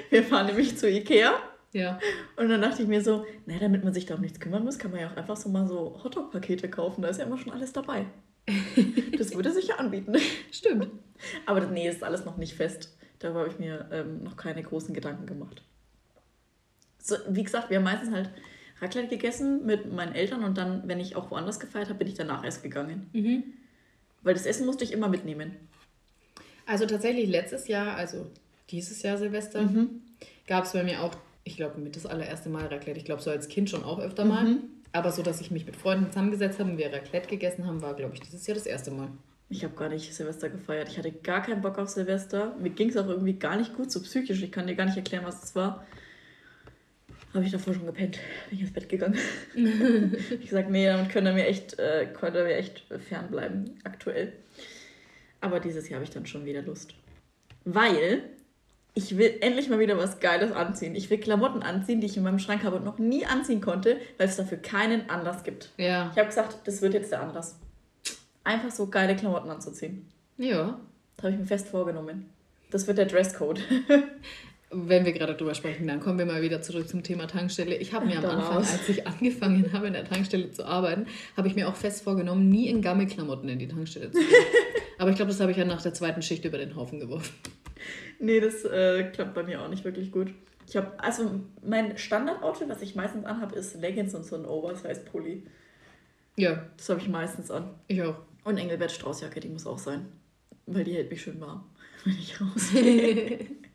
[0.09, 1.33] wir fahren nämlich zu Ikea.
[1.73, 1.99] Ja.
[2.35, 4.77] Und dann dachte ich mir so, naja, damit man sich da um nichts kümmern muss,
[4.77, 7.01] kann man ja auch einfach so mal so Hotdog-Pakete kaufen.
[7.01, 8.05] Da ist ja immer schon alles dabei.
[9.17, 10.15] Das würde sich ja anbieten.
[10.51, 10.87] Stimmt.
[11.45, 12.97] Aber nee, ist alles noch nicht fest.
[13.19, 15.61] Darüber habe ich mir ähm, noch keine großen Gedanken gemacht.
[16.97, 18.31] So, wie gesagt, wir haben meistens halt
[18.81, 22.15] Raclette gegessen mit meinen Eltern und dann, wenn ich auch woanders gefeiert habe, bin ich
[22.15, 23.09] danach erst gegangen.
[23.13, 23.43] Mhm.
[24.23, 25.55] Weil das Essen musste ich immer mitnehmen.
[26.65, 28.27] Also tatsächlich letztes Jahr, also
[28.69, 30.01] dieses Jahr Silvester, mhm.
[30.47, 32.99] gab es bei mir auch, ich glaube, mit das allererste Mal Raclette.
[32.99, 34.45] Ich glaube, so als Kind schon auch öfter mal.
[34.45, 34.59] Mhm.
[34.93, 37.93] Aber so, dass ich mich mit Freunden zusammengesetzt habe und wir Raclette gegessen haben, war,
[37.95, 39.09] glaube ich, dieses Jahr das erste Mal.
[39.49, 40.89] Ich habe gar nicht Silvester gefeiert.
[40.89, 42.55] Ich hatte gar keinen Bock auf Silvester.
[42.59, 44.41] Mir ging es auch irgendwie gar nicht gut, so psychisch.
[44.41, 45.85] Ich kann dir gar nicht erklären, was es war.
[47.33, 48.19] Habe ich davor schon gepennt.
[48.49, 49.17] Bin ich ins Bett gegangen.
[49.55, 54.33] ich gesagt, nee, damit wir mir echt, äh, können wir echt fernbleiben, aktuell.
[55.39, 56.93] Aber dieses Jahr habe ich dann schon wieder Lust.
[57.63, 58.23] Weil
[58.93, 60.95] ich will endlich mal wieder was Geiles anziehen.
[60.95, 63.97] Ich will Klamotten anziehen, die ich in meinem Schrank habe und noch nie anziehen konnte,
[64.17, 65.71] weil es dafür keinen Anlass gibt.
[65.77, 66.09] Ja.
[66.11, 67.57] Ich habe gesagt, das wird jetzt der Anlass.
[68.43, 70.07] Einfach so geile Klamotten anzuziehen.
[70.37, 70.79] Ja.
[71.15, 72.29] Das habe ich mir fest vorgenommen.
[72.71, 73.61] Das wird der Dresscode.
[74.73, 77.75] Wenn wir gerade drüber sprechen, dann kommen wir mal wieder zurück zum Thema Tankstelle.
[77.75, 81.49] Ich habe mir am Anfang, als ich angefangen habe, in der Tankstelle zu arbeiten, habe
[81.49, 84.29] ich mir auch fest vorgenommen, nie in Gammelklamotten in die Tankstelle zu gehen.
[84.97, 87.33] Aber ich glaube, das habe ich ja nach der zweiten Schicht über den Haufen geworfen.
[88.19, 90.31] Nee, das äh, klappt bei mir auch nicht wirklich gut.
[90.67, 95.43] Ich habe, also mein Standardoutfit, was ich meistens anhabe, ist Leggings und so ein Oversize-Pulli.
[96.37, 96.65] Ja.
[96.77, 97.71] Das habe ich meistens an.
[97.87, 98.15] Ich auch.
[98.43, 100.05] Und Engelbert Straußjacke, die muss auch sein.
[100.65, 101.65] Weil die hält mich schön warm,
[102.05, 103.47] wenn ich rausgehe.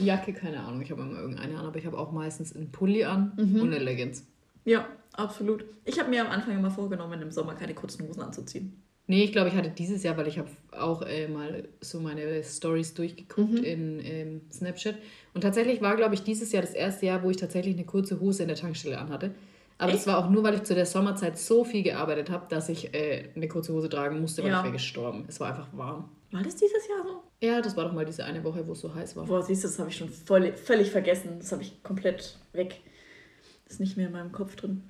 [0.00, 3.04] Jacke, keine Ahnung, ich habe immer irgendeine an, aber ich habe auch meistens einen Pulli
[3.04, 3.60] an mhm.
[3.60, 4.26] und eine Leggings.
[4.64, 5.64] Ja, absolut.
[5.84, 8.82] Ich habe mir am Anfang immer vorgenommen, im Sommer keine kurzen Hosen anzuziehen.
[9.10, 12.44] Nee, ich glaube, ich hatte dieses Jahr, weil ich habe auch äh, mal so meine
[12.44, 13.64] Stories durchgeguckt mhm.
[13.64, 14.96] in ähm, Snapchat.
[15.32, 18.20] Und tatsächlich war, glaube ich, dieses Jahr das erste Jahr, wo ich tatsächlich eine kurze
[18.20, 19.34] Hose in der Tankstelle anhatte.
[19.78, 20.00] Aber Echt?
[20.00, 22.92] das war auch nur, weil ich zu der Sommerzeit so viel gearbeitet habe, dass ich
[22.92, 24.58] äh, eine kurze Hose tragen musste, weil ja.
[24.58, 25.24] ich wäre gestorben.
[25.26, 26.10] Es war einfach warm.
[26.32, 27.22] War das dieses Jahr so?
[27.40, 29.26] Ja, das war doch mal diese eine Woche, wo es so heiß war.
[29.26, 31.36] Boah, siehst du, das habe ich schon voll, völlig vergessen.
[31.38, 32.80] Das habe ich komplett weg.
[33.64, 34.82] Das ist nicht mehr in meinem Kopf drin.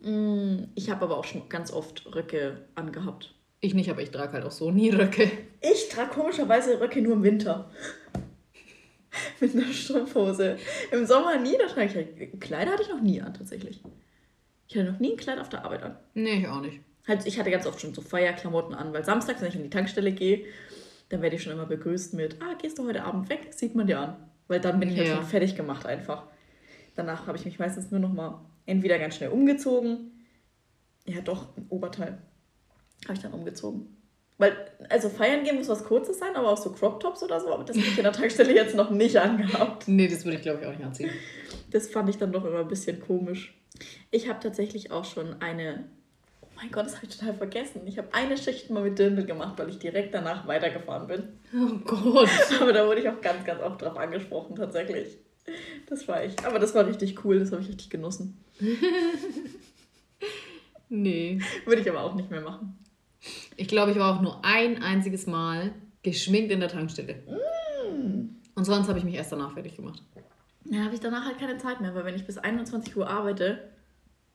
[0.00, 3.34] Mm, ich habe aber auch schon ganz oft Röcke angehabt.
[3.60, 5.30] Ich nicht, aber ich trage halt auch so nie Röcke.
[5.60, 7.70] Ich trage komischerweise Röcke nur im Winter.
[9.40, 10.58] Mit einer Strumpfhose.
[10.92, 12.40] Im Sommer nie, da trage ich halt.
[12.40, 13.80] Kleider hatte ich noch nie an, tatsächlich.
[14.68, 15.96] Ich hatte noch nie ein Kleid auf der Arbeit an.
[16.14, 16.80] Nee, ich auch nicht.
[17.08, 19.70] Halt, ich hatte ganz oft schon so Feierklamotten an, weil samstags, wenn ich an die
[19.70, 20.44] Tankstelle gehe,
[21.08, 23.48] dann werde ich schon immer begrüßt mit, ah, gehst du heute Abend weg?
[23.50, 24.16] Sieht man dir an.
[24.48, 25.14] Weil dann bin ich halt ja.
[25.14, 26.24] halt schon fertig gemacht einfach.
[26.96, 30.26] Danach habe ich mich meistens nur noch mal entweder ganz schnell umgezogen.
[31.06, 32.18] Ja, doch, ein Oberteil.
[33.04, 33.96] Habe ich dann umgezogen.
[34.36, 34.56] Weil,
[34.88, 37.64] also feiern gehen muss was Kurzes sein, aber auch so Crop Tops oder so, aber
[37.64, 39.86] das habe ich in der Tankstelle jetzt noch nicht angehabt.
[39.86, 41.10] Nee, das würde ich glaube ich auch nicht anziehen.
[41.70, 43.54] Das fand ich dann doch immer ein bisschen komisch.
[44.10, 45.84] Ich habe tatsächlich auch schon eine
[46.56, 47.86] mein Gott, das habe ich total vergessen.
[47.86, 51.28] Ich habe eine Schicht mal mit Dirndl gemacht, weil ich direkt danach weitergefahren bin.
[51.54, 52.28] Oh Gott.
[52.60, 55.18] Aber da wurde ich auch ganz, ganz oft drauf angesprochen, tatsächlich.
[55.88, 56.44] Das war ich.
[56.44, 58.42] Aber das war richtig cool, das habe ich richtig genossen.
[60.88, 61.40] nee.
[61.66, 62.78] Würde ich aber auch nicht mehr machen.
[63.56, 67.14] Ich glaube, ich war auch nur ein einziges Mal geschminkt in der Tankstelle.
[67.26, 68.36] Mm.
[68.54, 70.02] Und sonst habe ich mich erst danach fertig gemacht.
[70.64, 73.70] Ja, habe ich danach halt keine Zeit mehr, weil wenn ich bis 21 Uhr arbeite,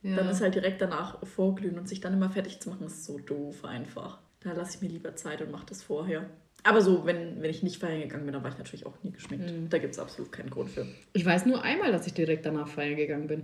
[0.01, 0.15] ja.
[0.15, 3.17] Dann ist halt direkt danach vorglühen und sich dann immer fertig zu machen, ist so
[3.17, 4.19] doof einfach.
[4.39, 6.29] Da lasse ich mir lieber Zeit und mache das vorher.
[6.63, 9.11] Aber so, wenn, wenn ich nicht feiern gegangen bin, dann war ich natürlich auch nie
[9.11, 9.51] geschminkt.
[9.51, 9.69] Mhm.
[9.69, 10.85] Da gibt es absolut keinen Grund für.
[11.13, 13.43] Ich weiß nur einmal, dass ich direkt danach feiern gegangen bin.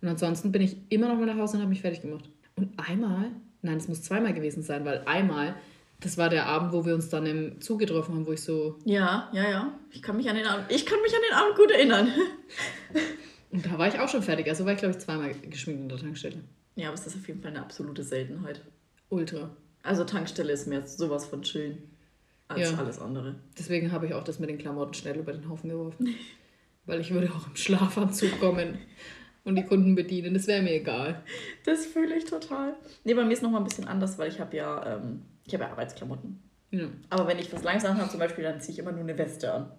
[0.00, 2.24] Und ansonsten bin ich immer noch mal nach Hause und habe mich fertig gemacht.
[2.56, 3.30] Und einmal,
[3.62, 5.54] nein, es muss zweimal gewesen sein, weil einmal,
[6.00, 8.78] das war der Abend, wo wir uns dann im Zug getroffen haben, wo ich so.
[8.84, 9.78] Ja, ja, ja.
[9.90, 12.08] Ich kann mich an den Abend, ich kann mich an den Abend gut erinnern.
[13.52, 14.48] Und da war ich auch schon fertig.
[14.48, 16.42] Also war ich, glaube ich, zweimal geschminkt in der Tankstelle.
[16.74, 18.62] Ja, aber es ist auf jeden Fall eine absolute Seltenheit.
[19.10, 19.50] Ultra.
[19.82, 21.82] Also Tankstelle ist mehr sowas von chillen
[22.48, 22.78] als ja.
[22.78, 23.36] alles andere.
[23.58, 26.14] Deswegen habe ich auch das mit den Klamotten schnell über den Haufen geworfen.
[26.86, 28.78] Weil ich würde auch im Schlafanzug kommen
[29.44, 30.34] und die Kunden bedienen.
[30.34, 31.22] Das wäre mir egal.
[31.64, 32.74] Das fühle ich total.
[33.04, 35.52] Nee, bei mir ist noch mal ein bisschen anders, weil ich habe ja, ähm, ich
[35.54, 36.42] habe ja Arbeitsklamotten.
[36.70, 36.88] Ja.
[37.10, 39.52] Aber wenn ich was langsam habe zum Beispiel, dann ziehe ich immer nur eine Weste
[39.52, 39.70] an.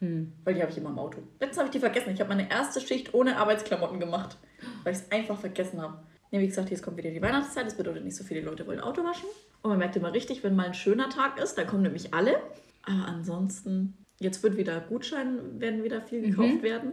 [0.00, 0.32] Hm.
[0.44, 1.18] Weil die habe ich immer im Auto.
[1.40, 2.10] Letztens habe ich die vergessen.
[2.12, 4.36] Ich habe meine erste Schicht ohne Arbeitsklamotten gemacht,
[4.84, 5.98] weil ich es einfach vergessen habe.
[6.30, 7.66] Nee, wie gesagt, jetzt kommt wieder die Weihnachtszeit.
[7.66, 9.28] Das bedeutet, nicht so viele Leute wollen Auto waschen.
[9.62, 12.36] Und man merkt immer richtig, wenn mal ein schöner Tag ist, dann kommen nämlich alle.
[12.82, 16.62] Aber ansonsten, jetzt wird wieder Gutschein, werden wieder viel gekauft mhm.
[16.62, 16.92] werden.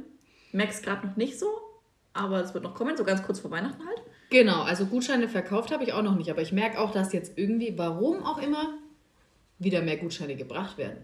[0.52, 1.48] Merkst gerade noch nicht so,
[2.14, 4.02] aber es wird noch kommen, so ganz kurz vor Weihnachten halt.
[4.30, 7.38] Genau, also Gutscheine verkauft habe ich auch noch nicht, aber ich merke auch, dass jetzt
[7.38, 8.74] irgendwie, warum auch immer,
[9.60, 10.98] wieder mehr Gutscheine gebracht werden.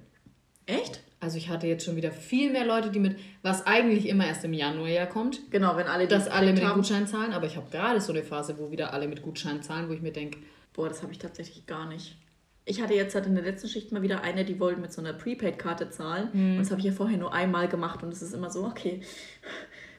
[0.65, 1.01] Echt?
[1.21, 4.43] Also ich hatte jetzt schon wieder viel mehr Leute, die mit, was eigentlich immer erst
[4.43, 5.51] im Januar ja kommt.
[5.51, 8.23] Genau, wenn alle Dass alle mit dem Gutschein zahlen, aber ich habe gerade so eine
[8.23, 10.39] Phase, wo wieder alle mit Gutschein zahlen, wo ich mir denke,
[10.73, 12.17] boah, das habe ich tatsächlich gar nicht.
[12.65, 14.99] Ich hatte jetzt halt in der letzten Schicht mal wieder eine, die wollten mit so
[14.99, 16.29] einer Prepaid-Karte zahlen.
[16.33, 16.51] Mhm.
[16.53, 19.01] Und das habe ich ja vorher nur einmal gemacht und es ist immer so, okay,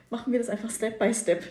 [0.09, 1.45] machen wir das einfach Step by Step.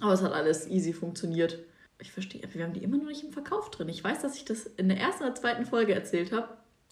[0.00, 1.58] Aber es hat alles easy funktioniert.
[1.98, 3.88] Ich verstehe, wir haben die immer noch nicht im Verkauf drin.
[3.88, 6.46] Ich weiß, dass ich das in der ersten oder zweiten Folge erzählt habe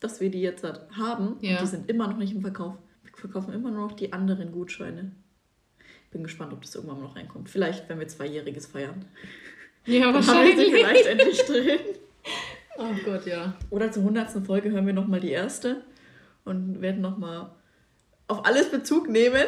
[0.05, 1.37] dass wir die jetzt halt haben.
[1.41, 1.55] Ja.
[1.59, 2.75] Und die sind immer noch nicht im Verkauf.
[3.03, 5.13] Wir verkaufen immer nur noch die anderen Gutscheine.
[6.11, 7.51] Bin gespannt, ob das irgendwann noch reinkommt.
[7.51, 9.05] Vielleicht, wenn wir Zweijähriges feiern.
[9.87, 10.71] Ja, Dann haben wir wahrscheinlich.
[10.73, 11.79] vielleicht endlich drin.
[12.79, 13.57] Oh Gott, ja.
[13.71, 15.83] Oder zur hundertsten Folge hören wir nochmal die erste
[16.45, 17.51] und werden nochmal
[18.29, 19.45] auf alles Bezug nehmen.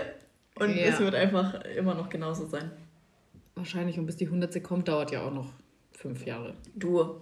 [0.59, 0.87] Und Ja.
[0.87, 2.71] es wird einfach immer noch genauso sein.
[3.55, 4.63] Wahrscheinlich, und bis die 100.
[4.63, 5.53] kommt, dauert ja auch noch
[5.93, 6.55] fünf Jahre.
[6.75, 7.21] Du,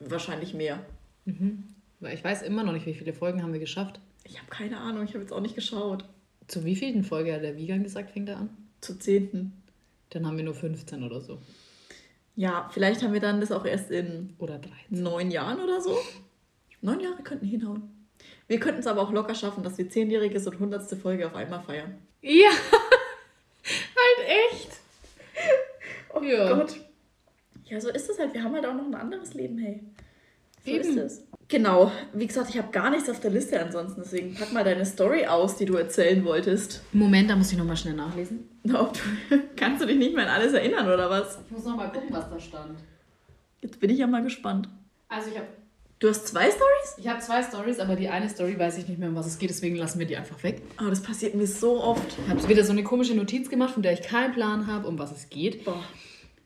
[0.00, 0.80] wahrscheinlich mehr.
[1.26, 1.73] Weil
[2.12, 4.00] ich weiß immer noch nicht, wie viele Folgen haben wir geschafft.
[4.24, 6.04] Ich habe keine Ahnung, ich habe jetzt auch nicht geschaut.
[6.48, 8.50] Zu wie vielen Folge hat der Wiegand gesagt, fängt er an?
[8.80, 9.52] Zur zehnten.
[10.10, 11.38] Dann haben wir nur 15 oder so.
[12.36, 15.02] Ja, vielleicht haben wir dann das auch erst in Oder 13.
[15.02, 15.96] neun Jahren oder so.
[16.80, 17.82] Neun Jahre könnten hinhauen.
[18.48, 21.62] Wir könnten es aber auch locker schaffen, dass wir zehnjähriges und hundertste Folge auf einmal
[21.62, 21.96] feiern.
[22.20, 22.50] Ja,
[23.62, 24.70] halt echt.
[26.12, 26.54] Oh Ja.
[26.54, 26.76] Gott.
[27.66, 28.34] Ja, so ist es halt.
[28.34, 29.80] Wir haben halt auch noch ein anderes Leben, hey.
[30.64, 30.80] So Eben.
[30.80, 31.22] ist es.
[31.48, 31.92] Genau.
[32.12, 34.00] Wie gesagt, ich habe gar nichts auf der Liste ansonsten.
[34.02, 36.82] Deswegen pack mal deine Story aus, die du erzählen wolltest.
[36.92, 38.48] Moment, da muss ich nochmal schnell nachlesen.
[38.64, 38.74] Du,
[39.56, 41.38] kannst du dich nicht mehr an alles erinnern, oder was?
[41.46, 42.78] Ich muss nochmal gucken, was da stand.
[43.60, 44.68] Jetzt bin ich ja mal gespannt.
[45.08, 45.46] Also ich habe
[46.00, 46.96] Du hast zwei Stories?
[46.98, 49.38] ich hab zwei Stories, aber die eine Story weiß ich nicht mehr, um was es
[49.38, 50.60] geht, deswegen lassen wir die einfach weg.
[50.84, 52.02] Oh, das passiert mir so oft.
[52.26, 54.98] Ich habe wieder so eine komische Notiz gemacht, von der ich keinen Plan habe, um
[54.98, 55.64] was es geht.
[55.64, 55.82] Boah.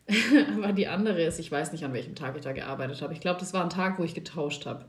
[0.54, 3.12] Aber die andere ist, ich weiß nicht, an welchem Tag ich da gearbeitet habe.
[3.12, 4.84] Ich glaube, das war ein Tag, wo ich getauscht habe.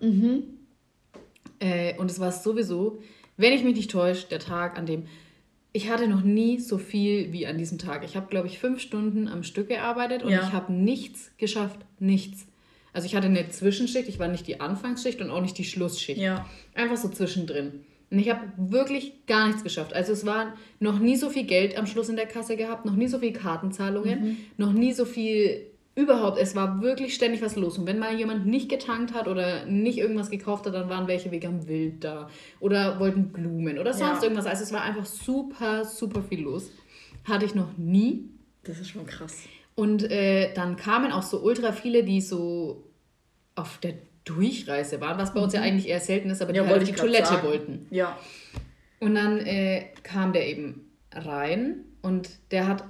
[1.60, 3.02] Äh, und es war sowieso,
[3.38, 5.06] wenn ich mich nicht täusche, der Tag, an dem
[5.72, 8.04] ich hatte noch nie so viel wie an diesem Tag.
[8.04, 10.42] Ich habe, glaube ich, fünf Stunden am Stück gearbeitet und Ja.
[10.42, 11.80] ich habe nichts geschafft.
[12.00, 12.48] Nichts.
[12.92, 16.20] Also ich hatte eine Zwischenschicht, ich war nicht die Anfangsschicht und auch nicht die Schlussschicht.
[16.20, 16.48] Ja.
[16.74, 17.82] Einfach so zwischendrin.
[18.12, 19.94] Und ich habe wirklich gar nichts geschafft.
[19.94, 22.96] Also es war noch nie so viel Geld am Schluss in der Kasse gehabt, noch
[22.96, 26.40] nie so viel Kartenzahlungen, noch nie so viel überhaupt.
[26.40, 27.78] Es war wirklich ständig was los.
[27.78, 31.30] Und wenn mal jemand nicht getankt hat oder nicht irgendwas gekauft hat, dann waren welche
[31.30, 34.24] wegen Wild da oder wollten Blumen oder sonst Ja.
[34.24, 34.46] irgendwas.
[34.48, 36.72] Also es war einfach super, super viel los.
[37.26, 38.30] Hatte ich noch nie.
[38.64, 39.44] Das ist schon krass.
[39.76, 42.86] Und äh, dann kamen auch so ultra viele, die so
[43.56, 43.94] auf der
[44.30, 46.92] Durchreise waren, was bei uns ja eigentlich eher selten ist, aber die Ja, halt die
[46.94, 47.48] Toilette sagen.
[47.48, 47.88] wollten.
[47.90, 48.18] Ja.
[49.00, 52.84] Und dann äh, kam der eben rein und der hat,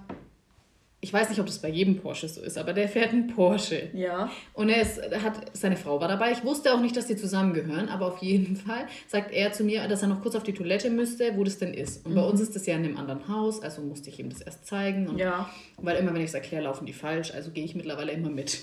[1.02, 3.90] ich weiß nicht, ob das bei jedem Porsche so ist, aber der fährt einen Porsche.
[3.94, 4.30] Ja.
[4.54, 6.32] Und er ist, hat, seine Frau war dabei.
[6.34, 9.88] Ich wusste auch nicht, dass die zusammengehören, aber auf jeden Fall sagt er zu mir,
[9.88, 12.06] dass er noch kurz auf die Toilette müsste, wo das denn ist.
[12.06, 14.42] Und bei uns ist das ja in einem anderen Haus, also musste ich ihm das
[14.42, 15.08] erst zeigen.
[15.08, 15.50] Und Ja.
[15.78, 18.60] Weil immer, wenn ich es erkläre, laufen die falsch, also gehe ich mittlerweile immer mit.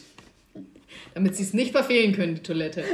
[1.14, 2.84] Damit sie es nicht verfehlen können, die Toilette.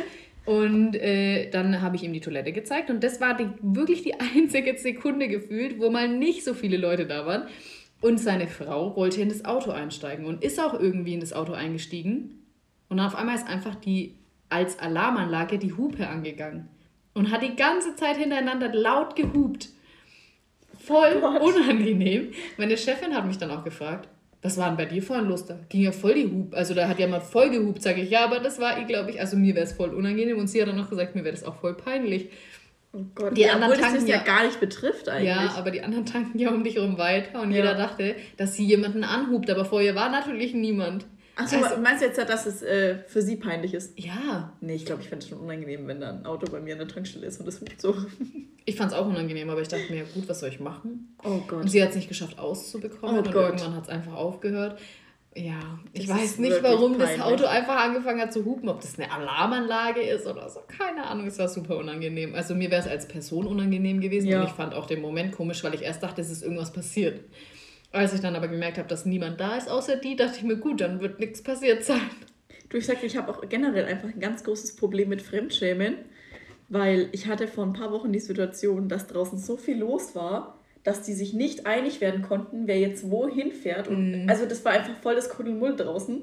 [0.44, 4.14] Und äh, dann habe ich ihm die Toilette gezeigt und das war die, wirklich die
[4.14, 7.44] einzige Sekunde gefühlt, wo mal nicht so viele Leute da waren.
[8.00, 11.52] Und seine Frau wollte in das Auto einsteigen und ist auch irgendwie in das Auto
[11.52, 12.42] eingestiegen.
[12.88, 14.16] Und dann auf einmal ist einfach die
[14.48, 16.68] als Alarmanlage die Hupe angegangen
[17.14, 19.68] und hat die ganze Zeit hintereinander laut gehupt.
[20.78, 21.40] Voll Gott.
[21.40, 22.32] unangenehm.
[22.56, 24.08] Meine Chefin hat mich dann auch gefragt,
[24.42, 25.46] was war denn bei dir vorhin los?
[25.46, 26.54] Da ging ja voll die Hub.
[26.54, 28.10] Also da hat ja mal voll gehupt, sage ich.
[28.10, 30.60] Ja, aber das war ihr, glaube ich, also mir wäre es voll unangenehm und sie
[30.60, 32.28] hat dann noch gesagt, mir wäre das auch voll peinlich.
[32.92, 33.36] Oh Gott.
[33.36, 35.28] Die ja, anderen das tanken dich ja ja- gar nicht betrifft eigentlich.
[35.28, 37.58] Ja, aber die anderen tanken ja um dich rum weiter und Ja.
[37.58, 41.06] jeder dachte, dass sie jemanden anhubt, aber vorher war natürlich niemand.
[41.34, 43.98] Achso, Also- meinst du jetzt, dass es äh, für sie peinlich ist?
[43.98, 46.74] Ja, Nee, ich glaube, ich fände es schon unangenehm, wenn da ein Auto bei mir
[46.74, 47.94] an der Tankstelle ist und das hupt so.
[48.66, 51.16] ich fand es auch unangenehm, aber ich dachte mir, gut, was soll ich machen?
[51.24, 51.70] Oh Und Gott.
[51.70, 53.44] sie hat es nicht geschafft auszubekommen Oh und Gott.
[53.46, 54.78] irgendwann hat es einfach aufgehört.
[55.34, 57.24] Ja, ich Das weiß nicht, warum das peinlich.
[57.24, 60.60] Auto einfach angefangen hat zu hupen, ob das eine Alarmanlage ist oder so.
[60.68, 62.34] Keine Ahnung, es war super unangenehm.
[62.34, 64.40] Also mir wäre es als Person unangenehm gewesen Ja.
[64.42, 67.20] und ich fand auch den Moment komisch, weil ich erst dachte, es ist irgendwas passiert.
[67.92, 70.56] Als ich dann aber gemerkt habe, dass niemand da ist außer die, dachte ich mir,
[70.56, 72.00] gut, dann wird nichts passiert sein.
[72.70, 75.96] Du, ich sag ich habe auch generell einfach ein ganz großes Problem mit Fremdschämen,
[76.70, 80.58] weil ich hatte vor ein paar Wochen die Situation, dass draußen so viel los war,
[80.82, 83.88] dass die sich nicht einig werden konnten, wer jetzt wohin fährt.
[83.88, 86.22] Und Also das war einfach voll das Kuddelmull draußen.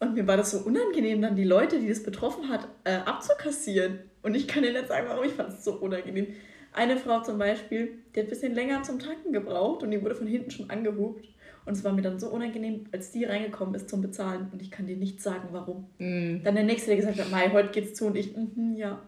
[0.00, 4.00] Und mir war das so unangenehm, dann die Leute, die das betroffen hat, äh, abzukassieren.
[4.22, 6.28] Und ich kann dir nicht sagen, warum ich fand es so unangenehm.
[6.72, 10.14] Eine Frau zum Beispiel, die hat ein bisschen länger zum Tanken gebraucht und die wurde
[10.14, 11.28] von hinten schon angehupt.
[11.64, 14.48] Und es war mir dann so unangenehm, als die reingekommen ist zum Bezahlen.
[14.52, 15.86] Und ich kann dir nicht sagen, warum.
[15.98, 16.42] Mhm.
[16.42, 18.06] Dann der Nächste, der gesagt hat, Mai, heute geht's zu.
[18.06, 19.02] Und ich, mhm, ja.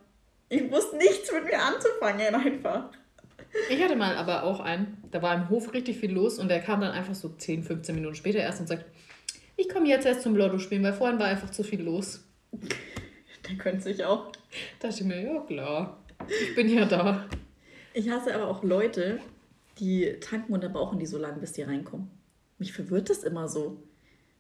[0.49, 2.91] Ich wusste nichts mit mir anzufangen einfach.
[3.69, 6.61] Ich hatte mal aber auch einen, da war im Hof richtig viel los und der
[6.61, 8.85] kam dann einfach so 10, 15 Minuten später erst und sagt,
[9.57, 12.25] ich komme jetzt erst zum Lotto spielen, weil vorhin war einfach zu viel los.
[13.49, 14.33] Der könnte sich auch.
[14.81, 17.27] Da dachte ich mir, ja klar, ich bin ja da.
[17.95, 19.19] Ich hasse aber auch Leute,
[19.79, 22.11] die tanken und dann brauchen die so lange, bis die reinkommen.
[22.59, 23.83] Mich verwirrt das immer so.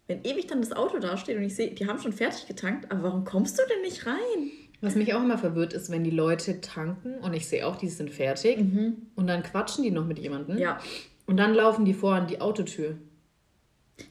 [0.07, 3.05] Wenn ewig dann das Auto dasteht und ich sehe, die haben schon fertig getankt, aber
[3.05, 4.51] warum kommst du denn nicht rein?
[4.81, 7.89] Was mich auch immer verwirrt, ist, wenn die Leute tanken und ich sehe auch, die
[7.89, 9.07] sind fertig Mhm.
[9.15, 10.59] und dann quatschen die noch mit jemandem.
[10.59, 10.79] Ja.
[11.27, 12.97] Und dann laufen die vor an die Autotür.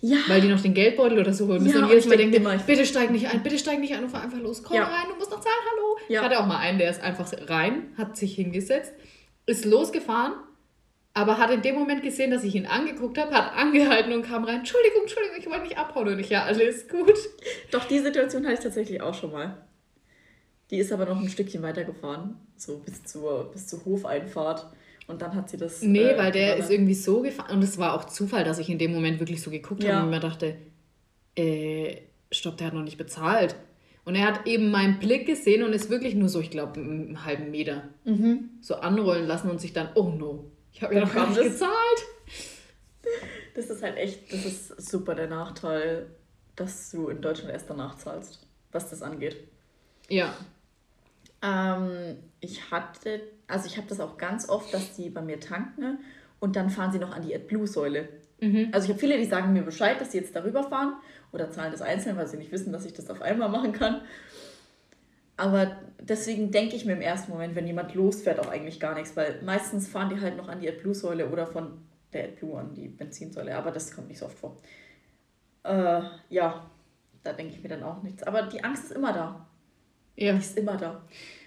[0.01, 0.17] Ja.
[0.27, 1.77] Weil die noch den Geldbeutel oder so holen müssen.
[1.77, 4.09] Ja, und jedes Mal denken, immer, bitte steig nicht ein, bitte steig nicht ein und
[4.09, 4.63] fahr einfach los.
[4.63, 4.83] Komm Ja.
[4.85, 5.97] rein, du musst noch zahlen, hallo.
[6.07, 6.19] Ja.
[6.21, 8.93] Ich hatte auch mal einen, der ist einfach rein, hat sich hingesetzt,
[9.45, 10.33] ist losgefahren,
[11.13, 14.43] aber hat in dem Moment gesehen, dass ich ihn angeguckt habe, hat angehalten und kam
[14.45, 14.59] rein.
[14.59, 16.07] Entschuldigung, Entschuldigung, ich wollte nicht abhauen.
[16.07, 17.15] Und ich, ja, alles gut.
[17.71, 19.65] Doch, die Situation hatte ich tatsächlich auch schon mal.
[20.71, 22.37] Die ist aber noch ein Stückchen weiter gefahren.
[22.55, 24.67] So bis zur, bis zur Hofeinfahrt.
[25.09, 25.81] Und dann hat sie das.
[25.81, 27.57] Nee, äh, weil der ist irgendwie so gefahren.
[27.57, 29.95] Und es war auch Zufall, dass ich in dem Moment wirklich so geguckt Ja.
[29.95, 30.55] habe und mir dachte,
[31.35, 31.97] äh,
[32.31, 33.55] stopp, der hat noch nicht bezahlt.
[34.05, 37.25] Und er hat eben meinen Blick gesehen und ist wirklich nur so, ich glaube, einen
[37.25, 38.49] halben Meter Mhm.
[38.61, 41.47] so anrollen lassen und sich dann, oh no, ich habe ja noch gar nicht das?
[41.47, 41.73] gezahlt.
[43.55, 46.07] Das ist halt echt, das ist super der Nachteil,
[46.55, 49.37] dass du in Deutschland erst danach zahlst, was das angeht.
[50.07, 50.33] Ja.
[51.41, 55.81] Ähm, ich hatte, also ich habe das auch ganz oft, dass die bei mir tanken
[55.81, 55.99] ne?
[56.39, 58.09] und dann fahren sie noch an die AdBlue-Säule.
[58.41, 58.69] Mhm.
[58.71, 60.93] Also ich habe viele, die sagen mir Bescheid, dass sie jetzt darüber fahren
[61.31, 64.01] oder zahlen das einzeln, weil sie nicht wissen, dass ich das auf einmal machen kann.
[65.37, 69.15] Aber deswegen denke ich mir im ersten Moment, wenn jemand losfährt, auch eigentlich gar nichts,
[69.15, 71.79] weil meistens fahren die halt noch an die AdBlue-Säule oder von
[72.11, 74.57] der AdBlue an die Benzinsäule, aber das kommt nicht so oft vor.
[75.63, 76.69] Äh, ja,
[77.23, 78.23] da denke ich mir dann auch nichts.
[78.23, 79.48] Aber die Angst ist immer da.
[80.15, 80.33] Ja.
[80.33, 81.01] Die ist immer da.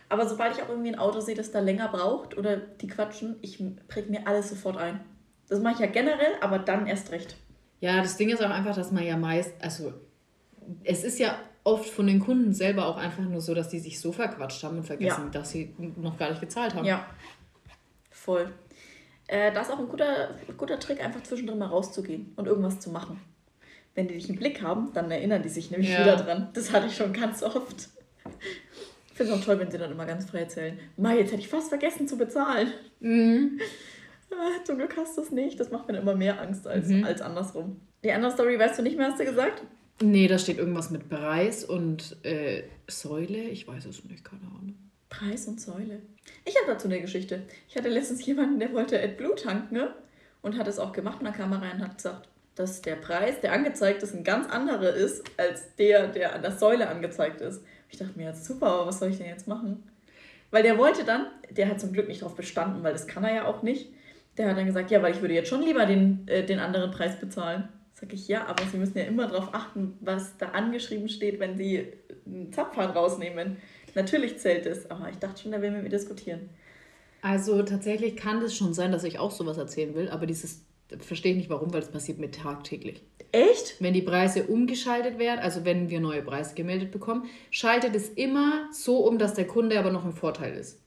[0.08, 3.36] Aber sobald ich auch irgendwie ein Auto sehe, das da länger braucht oder die quatschen,
[3.40, 5.00] ich präge mir alles sofort ein.
[5.48, 7.36] Das mache ich ja generell, aber dann erst recht.
[7.80, 9.92] Ja, das Ding ist auch einfach, dass man ja meist, also
[10.84, 14.00] es ist ja oft von den Kunden selber auch einfach nur so, dass die sich
[14.00, 15.30] so verquatscht haben und vergessen, Ja.
[15.30, 16.84] dass sie noch gar nicht gezahlt haben.
[16.84, 17.06] Ja,
[18.10, 18.50] voll.
[19.28, 22.90] Äh, das ist auch ein guter, guter Trick, einfach zwischendrin mal rauszugehen und irgendwas zu
[22.90, 23.20] machen.
[23.94, 26.00] Wenn die dich im Blick haben, dann erinnern die sich nämlich Ja.
[26.02, 26.48] wieder dran.
[26.54, 27.88] Das hatte ich schon ganz oft.
[29.10, 30.78] Ich finde es auch toll, wenn sie dann immer ganz frei erzählen.
[30.96, 32.72] Ma, jetzt hätte ich fast vergessen zu bezahlen.
[33.00, 33.60] Mhm.
[34.30, 35.60] Ah, zum Glück hast du es nicht.
[35.60, 37.04] Das macht mir immer mehr Angst als, Mhm.
[37.04, 37.80] als andersrum.
[38.02, 39.62] Die andere Story weißt du nicht mehr, hast du gesagt?
[40.00, 43.38] Nee, da steht irgendwas mit Preis und äh, Säule.
[43.38, 44.74] Ich weiß es nicht, keine Ahnung.
[45.10, 46.00] Preis und Säule.
[46.46, 47.42] Ich habe dazu eine Geschichte.
[47.68, 49.94] Ich hatte letztens jemanden, der wollte AdBlue tanken ne?
[50.40, 52.96] und hat es auch gemacht und dann kam er rein und hat gesagt, dass der
[52.96, 57.40] Preis, der angezeigt ist, ein ganz anderer ist, als der, der an der Säule angezeigt
[57.42, 57.62] ist.
[57.92, 59.82] Ich dachte mir jetzt super, aber was soll ich denn jetzt machen?
[60.50, 63.34] Weil der wollte dann, der hat zum Glück nicht drauf bestanden, weil das kann er
[63.34, 63.90] ja auch nicht.
[64.38, 66.90] Der hat dann gesagt, ja, weil ich würde jetzt schon lieber den, äh, den anderen
[66.90, 67.68] Preis bezahlen.
[67.92, 71.58] Sag ich, ja, aber Sie müssen ja immer darauf achten, was da angeschrieben steht, wenn
[71.58, 71.86] Sie
[72.26, 73.58] einen Zapfhahn rausnehmen.
[73.94, 76.48] Natürlich zählt es, aber ich dachte schon, der will mit mir diskutieren.
[77.20, 80.64] Also tatsächlich kann das schon sein, dass ich auch sowas erzählen will, aber dieses
[80.98, 83.02] verstehe ich nicht warum, weil das passiert mir tagtäglich.
[83.32, 83.80] Echt?
[83.80, 88.68] Wenn die Preise umgeschaltet werden, also wenn wir neue Preise gemeldet bekommen, schaltet es immer
[88.72, 90.80] so um, dass der Kunde aber noch im Vorteil ist.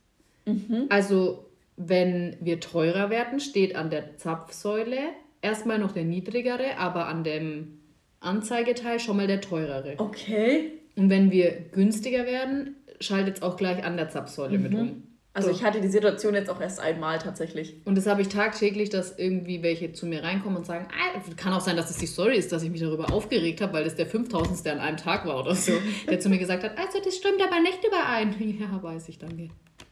[0.90, 5.00] Also wenn wir teurer werden, steht an der Zapfsäule
[5.42, 7.80] erstmal noch der niedrigere, aber an dem
[8.20, 9.96] Anzeigeteil schon mal der teurere.
[9.98, 10.72] Okay.
[10.96, 15.04] Und wenn wir günstiger werden, schaltet es auch gleich an der Zapfsäule mit um.
[15.36, 15.56] Also So.
[15.56, 17.76] ich hatte die Situation jetzt auch erst einmal tatsächlich.
[17.84, 21.52] Und das habe ich tagtäglich, dass irgendwie welche zu mir reinkommen und sagen, ah, kann
[21.54, 23.96] auch sein, dass es die Story ist, dass ich mich darüber aufgeregt habe, weil das
[23.96, 24.66] der 5000.
[24.70, 25.74] an einem Tag war oder so,
[26.10, 28.34] der zu mir gesagt hat, also das stimmt aber nicht überein.
[28.60, 29.50] Ja, weiß ich, danke.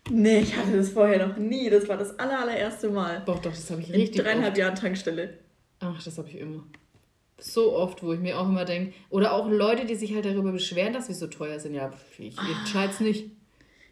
[0.10, 1.70] Nee, ich hatte das vorher noch nie.
[1.70, 3.22] Das war das aller, allererste Mal.
[3.26, 4.58] Doch, doch, das habe ich In richtig dreieinhalb oft.
[4.58, 5.38] Jahren Tankstelle.
[5.82, 6.64] Ach, das habe ich immer.
[7.38, 10.54] So oft, wo ich mir auch immer denke, oder auch Leute, die sich halt darüber
[10.54, 11.74] beschweren, dass wir so teuer sind.
[11.74, 12.44] Ja, ich Ah.
[12.62, 13.32] entscheide es nicht.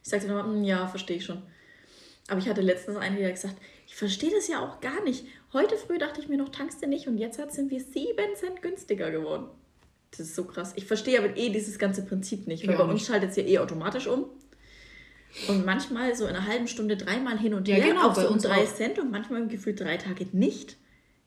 [0.03, 1.41] Ich sagte nochmal, "Hm, ja, verstehe ich schon.
[2.27, 3.55] Aber ich hatte letztens eine, die hat gesagt,
[3.87, 5.25] ich verstehe das ja auch gar nicht.
[5.53, 8.61] Heute früh dachte ich mir noch, tankst du nicht und jetzt sind wir 7 Cent
[8.61, 9.47] günstiger geworden.
[10.11, 10.73] Das ist so krass.
[10.75, 13.43] Ich verstehe aber eh dieses ganze Prinzip nicht, weil Ich bei uns schaltet es ja
[13.43, 14.25] eh automatisch um.
[15.47, 18.23] Und manchmal so in einer halben Stunde dreimal hin und Ja, her, genau, auch bei
[18.23, 18.65] so um drei.
[18.65, 20.75] Cent und manchmal gefühlt drei Tage nicht.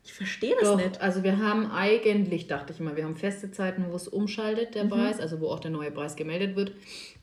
[0.05, 1.01] Ich verstehe das Doch, nicht.
[1.01, 4.85] also wir haben eigentlich, dachte ich mal, wir haben feste Zeiten, wo es umschaltet, der
[4.85, 6.73] Preis, also wo auch der neue Preis gemeldet wird.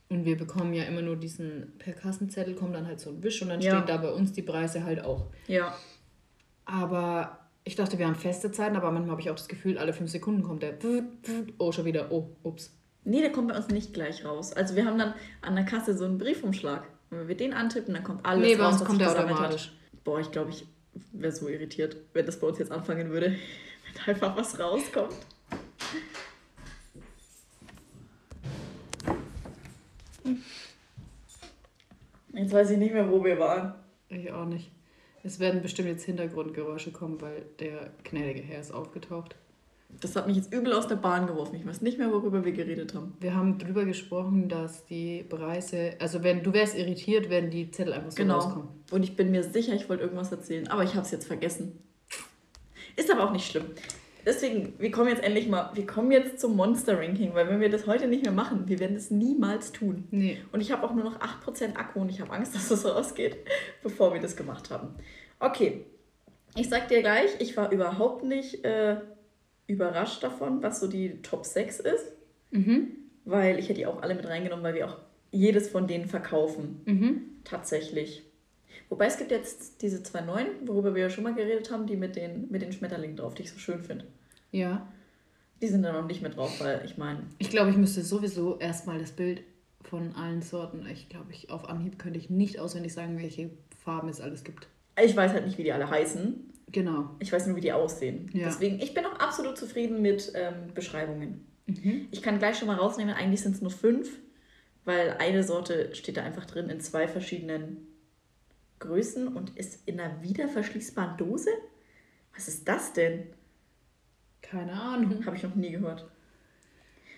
[0.10, 3.42] Und wir bekommen ja immer nur diesen, per Kassenzettel kommt dann halt so ein Wisch
[3.44, 3.76] und dann Ja.
[3.78, 5.28] stehen da bei uns die Preise halt auch.
[5.48, 5.76] Ja.
[6.66, 9.94] Aber ich dachte, wir haben feste Zeiten, aber manchmal habe ich auch das Gefühl, alle
[9.94, 10.74] fünf Sekunden kommt der,
[11.60, 12.74] oh, schon wieder, oh, ups.
[13.04, 14.54] Nee, der kommt bei uns nicht gleich raus.
[14.54, 16.84] Also wir haben dann an der Kasse so einen Briefumschlag.
[17.10, 19.12] Und wenn wir den antippen, dann kommt alles Nee, bei raus, uns was kommt der
[19.12, 19.72] automatisch.
[20.04, 20.66] Boah, ich glaube, ich
[21.12, 23.36] wäre so irritiert, wenn das bei uns jetzt anfangen würde,
[24.06, 25.16] wenn einfach was rauskommt.
[32.34, 33.76] Jetzt weiß ich nicht mehr, wo wir waren.
[34.10, 34.72] Ich auch nicht.
[35.24, 39.36] Es werden bestimmt jetzt Hintergrundgeräusche kommen, weil der gnädige Herr ist aufgetaucht.
[40.00, 41.56] Das hat mich jetzt übel aus der Bahn geworfen.
[41.56, 43.16] Ich weiß nicht mehr, worüber wir geredet haben.
[43.20, 47.94] Wir haben drüber gesprochen, dass die Preise, also wenn du wärst irritiert, wenn die Zettel
[47.94, 48.36] einfach so Genau.
[48.40, 48.68] rauskommen.
[48.92, 51.80] Und ich bin mir sicher, ich wollte irgendwas erzählen, aber ich habe es jetzt vergessen.
[52.96, 53.66] Ist aber auch nicht schlimm.
[54.26, 57.70] Deswegen, wir kommen jetzt endlich mal, wir kommen jetzt zum Monster Ranking, weil wenn wir
[57.70, 60.08] das heute nicht mehr machen, wir werden es niemals tun.
[60.12, 60.38] Nee.
[60.52, 63.38] Und ich habe auch nur noch 8% Akku und ich habe Angst, dass es rausgeht,
[63.82, 64.90] bevor wir das gemacht haben.
[65.40, 65.86] Okay,
[66.56, 68.98] ich sag dir gleich, ich war überhaupt nicht äh,
[69.72, 72.06] überrascht davon, was so die Top 6 ist,
[72.52, 72.88] Mhm.
[73.26, 74.98] weil ich hätte die auch alle mit reingenommen, weil wir auch
[75.32, 76.82] jedes von denen verkaufen.
[76.86, 77.22] Mhm.
[77.44, 78.24] Tatsächlich.
[78.90, 81.96] Wobei es gibt jetzt diese zwei neuen, worüber wir ja schon mal geredet haben, die
[81.96, 84.06] mit den, mit den Schmetterlingen drauf, die ich so schön finde.
[84.52, 84.92] Ja.
[85.62, 88.58] Die sind da noch nicht mit drauf, weil ich meine, Ich glaube, ich müsste sowieso
[88.60, 89.44] erstmal das Bild
[89.82, 90.86] von allen Sorten.
[90.92, 93.50] Ich glaube, ich auf Anhieb könnte ich nicht auswendig sagen, welche
[93.84, 94.68] Farben es alles gibt.
[95.02, 96.51] ich weiß halt nicht, wie die alle heißen.
[96.72, 97.16] Genau.
[97.20, 98.30] Ich weiß nur, wie die aussehen.
[98.34, 98.46] Ja.
[98.46, 101.46] Deswegen, ich bin auch absolut zufrieden mit ähm, Beschreibungen.
[101.66, 102.08] Mhm.
[102.12, 104.10] Ich kann gleich schon mal rausnehmen, eigentlich sind es nur fünf,
[104.86, 107.88] weil eine Sorte steht da einfach drin in zwei verschiedenen
[108.80, 111.52] Größen und ist in einer wiederverschließbaren Dose.
[112.34, 113.28] Was ist das denn?
[114.42, 115.26] Keine Ahnung.
[115.26, 116.10] Habe ich noch nie gehört.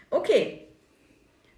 [0.09, 0.67] Okay.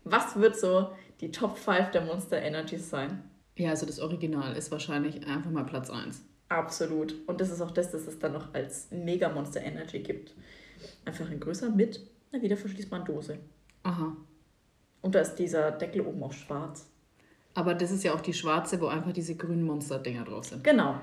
[0.03, 3.23] Was wird so die Top 5 der Monster Energies sein?
[3.57, 6.23] Ja, also das Original ist wahrscheinlich einfach mal Platz 1.
[6.49, 7.15] Absolut.
[7.27, 10.33] Und das ist auch das, dass es dann noch als Mega Monster Energy gibt.
[11.05, 13.39] Einfach in größer mit einer wiederverschließbaren Dose.
[13.83, 14.15] Aha.
[15.01, 16.87] Und da ist dieser Deckel oben auch schwarz.
[17.53, 20.63] Aber das ist ja auch die schwarze, wo einfach diese grünen Monster-Dinger drauf sind.
[20.63, 20.99] Genau.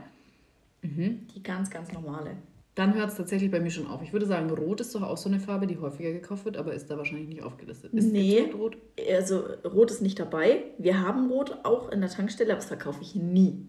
[0.83, 1.26] Mhm.
[1.35, 2.37] Die ganz, ganz normale.
[2.74, 4.02] Dann hört es tatsächlich bei mir schon auf.
[4.02, 6.72] Ich würde sagen, Rot ist doch auch so eine Farbe, die häufiger gekauft wird, aber
[6.72, 7.92] ist da wahrscheinlich nicht aufgelistet.
[7.92, 8.37] Ist Nee.
[8.37, 8.76] gibt's Rot?
[9.11, 10.64] Also Rot ist nicht dabei.
[10.78, 13.66] Wir haben Rot auch in der Tankstelle, aber das verkaufe ich nie.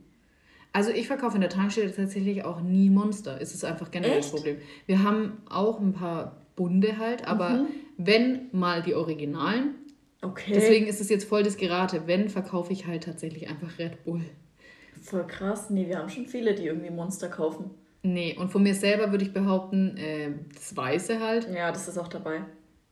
[0.74, 3.40] Also ich verkaufe in der Tankstelle tatsächlich auch nie Monster.
[3.40, 4.32] Es ist einfach generell das?
[4.32, 4.58] Problem.
[4.88, 7.68] Wir haben auch ein paar bunte halt, aber Mhm.
[7.98, 9.76] wenn mal die Originalen.
[10.22, 10.52] Okay.
[10.56, 12.04] Deswegen ist es jetzt voll das Gerate.
[12.08, 14.22] Wenn, verkaufe ich halt tatsächlich einfach Red Bull.
[15.02, 15.70] Voll krass.
[15.70, 17.70] Nee, wir haben schon viele, die irgendwie Monster kaufen.
[18.04, 21.98] Nee, und von mir selber würde ich behaupten, äh, das Weiße halt, Ja, das ist
[21.98, 22.42] auch dabei.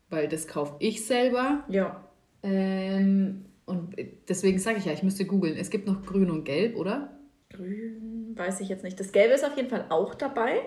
[0.09, 1.63] weil das kaufe ich selber.
[1.69, 2.03] Ja.
[2.43, 3.95] Ähm, und
[4.27, 5.55] deswegen sage ich ja, ich müsste googeln.
[5.57, 7.17] Es gibt noch Grün und Gelb, oder?
[7.51, 8.99] Grün, weiß ich jetzt nicht.
[8.99, 10.61] Das Gelbe ist auf jeden Fall auch dabei.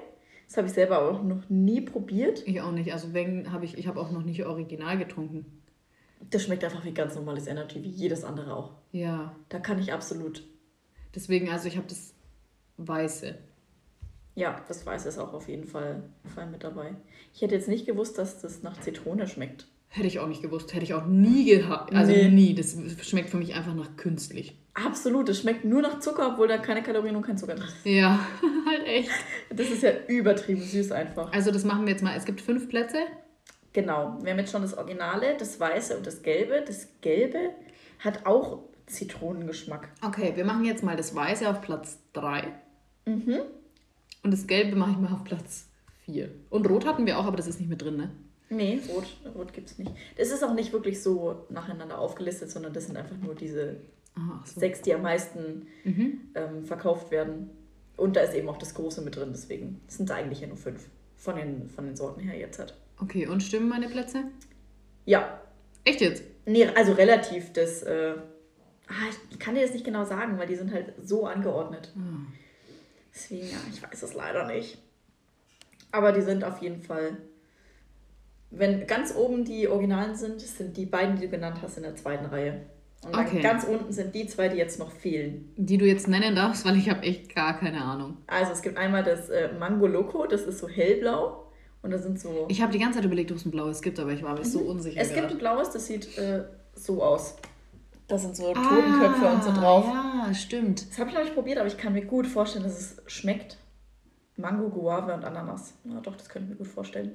[0.47, 2.47] Das habe ich selber auch noch nie probiert.
[2.47, 2.93] Ich auch nicht.
[2.93, 5.47] Also wenn habe ich, ich habe auch noch nicht original getrunken.
[6.31, 8.73] Das schmeckt einfach wie ganz normales Energy, wie jedes andere auch.
[8.93, 10.43] Ja, Da kann ich absolut.
[11.15, 12.15] deswegen, also ich habe das
[12.77, 13.37] Weiße.
[14.35, 16.03] Ja, das Weiße ist auch auf jeden Fall,
[16.35, 16.97] Fall mit dabei.
[17.33, 19.69] Ich hätte jetzt nicht gewusst, dass das nach Zitrone schmeckt.
[19.89, 20.75] Hätte ich auch nicht gewusst.
[20.75, 21.95] Hätte ich auch nie gehabt.
[21.95, 22.29] Also Nee.
[22.29, 22.55] nie.
[22.55, 24.59] Das schmeckt für mich einfach nach künstlich.
[24.75, 27.87] Absolut, es schmeckt nur nach Zucker, obwohl da keine Kalorien und kein Zucker drin ist.
[27.87, 28.27] Ja,
[28.67, 29.11] halt echt.
[29.51, 31.33] Das ist ja übertrieben süß einfach.
[31.33, 32.17] Also das machen wir jetzt mal.
[32.17, 32.99] Es gibt fünf Plätze.
[33.73, 36.65] Genau, wir haben jetzt schon das Originale, das Weiße und das Gelbe.
[36.67, 37.51] Das Gelbe
[38.01, 39.89] hat auch Zitronengeschmack.
[40.05, 42.53] Okay, wir machen jetzt mal das Weiße auf Platz 3.
[43.07, 43.41] Mhm.
[44.23, 45.69] Und das Gelbe mache ich mal auf Platz
[46.05, 46.31] 4.
[46.51, 48.11] Und Rot hatten wir auch, aber das ist nicht mit drin, ne?
[48.51, 49.91] Nee, Rot, Rot gibt es nicht.
[50.17, 53.77] Das ist auch nicht wirklich so nacheinander aufgelistet, sondern das sind einfach nur diese
[54.45, 54.61] so.
[54.61, 56.21] sechs, die am meisten Mhm.
[56.35, 57.51] ähm, verkauft werden.
[57.97, 60.57] Und da ist eben auch das Große mit drin, deswegen sind es eigentlich ja nur
[60.57, 62.75] fünf von den, von den Sorten her jetzt halt.
[63.01, 64.25] Okay, und stimmen meine Plätze?
[65.05, 65.41] Ja,
[65.85, 66.23] Echt jetzt?
[66.47, 67.53] nee, also relativ.
[67.53, 68.15] Das, äh,
[68.89, 68.93] ah,
[69.31, 71.93] ich kann dir das nicht genau sagen, weil die sind halt so angeordnet.
[71.97, 72.27] Ah.
[73.15, 74.79] Deswegen, ja, ich weiß es leider nicht.
[75.93, 77.17] Aber die sind auf jeden Fall,
[78.51, 81.95] wenn ganz oben die Originalen sind, sind die beiden, die du genannt hast, in der
[81.97, 82.67] zweiten Reihe.
[83.07, 83.41] Und Okay.
[83.43, 85.53] ganz unten sind die zwei, die jetzt noch fehlen.
[85.57, 88.17] Die du jetzt nennen darfst, weil ich habe echt gar keine Ahnung.
[88.27, 91.41] Also es gibt einmal das äh, Mango Loco, das ist so hellblau.
[91.83, 92.47] Und da sind so.
[92.49, 94.45] Ich habe die ganze Zeit überlegt, ob es ein blaues gibt, aber ich war mir
[94.45, 94.97] so unsicher.
[94.97, 95.01] Mhm.
[95.07, 97.37] es gibt ein blaues, das sieht äh, so aus.
[98.09, 99.85] Da sind so Totenköpfe und so Ah, drauf.
[99.87, 100.91] Ja, stimmt.
[100.91, 103.59] Das habe ich noch nicht probiert, aber ich kann mir gut vorstellen, dass es schmeckt.
[104.37, 105.75] Mango, Guave und Ananas.
[105.85, 107.13] Ja, doch, das könnte ich mir gut vorstellen.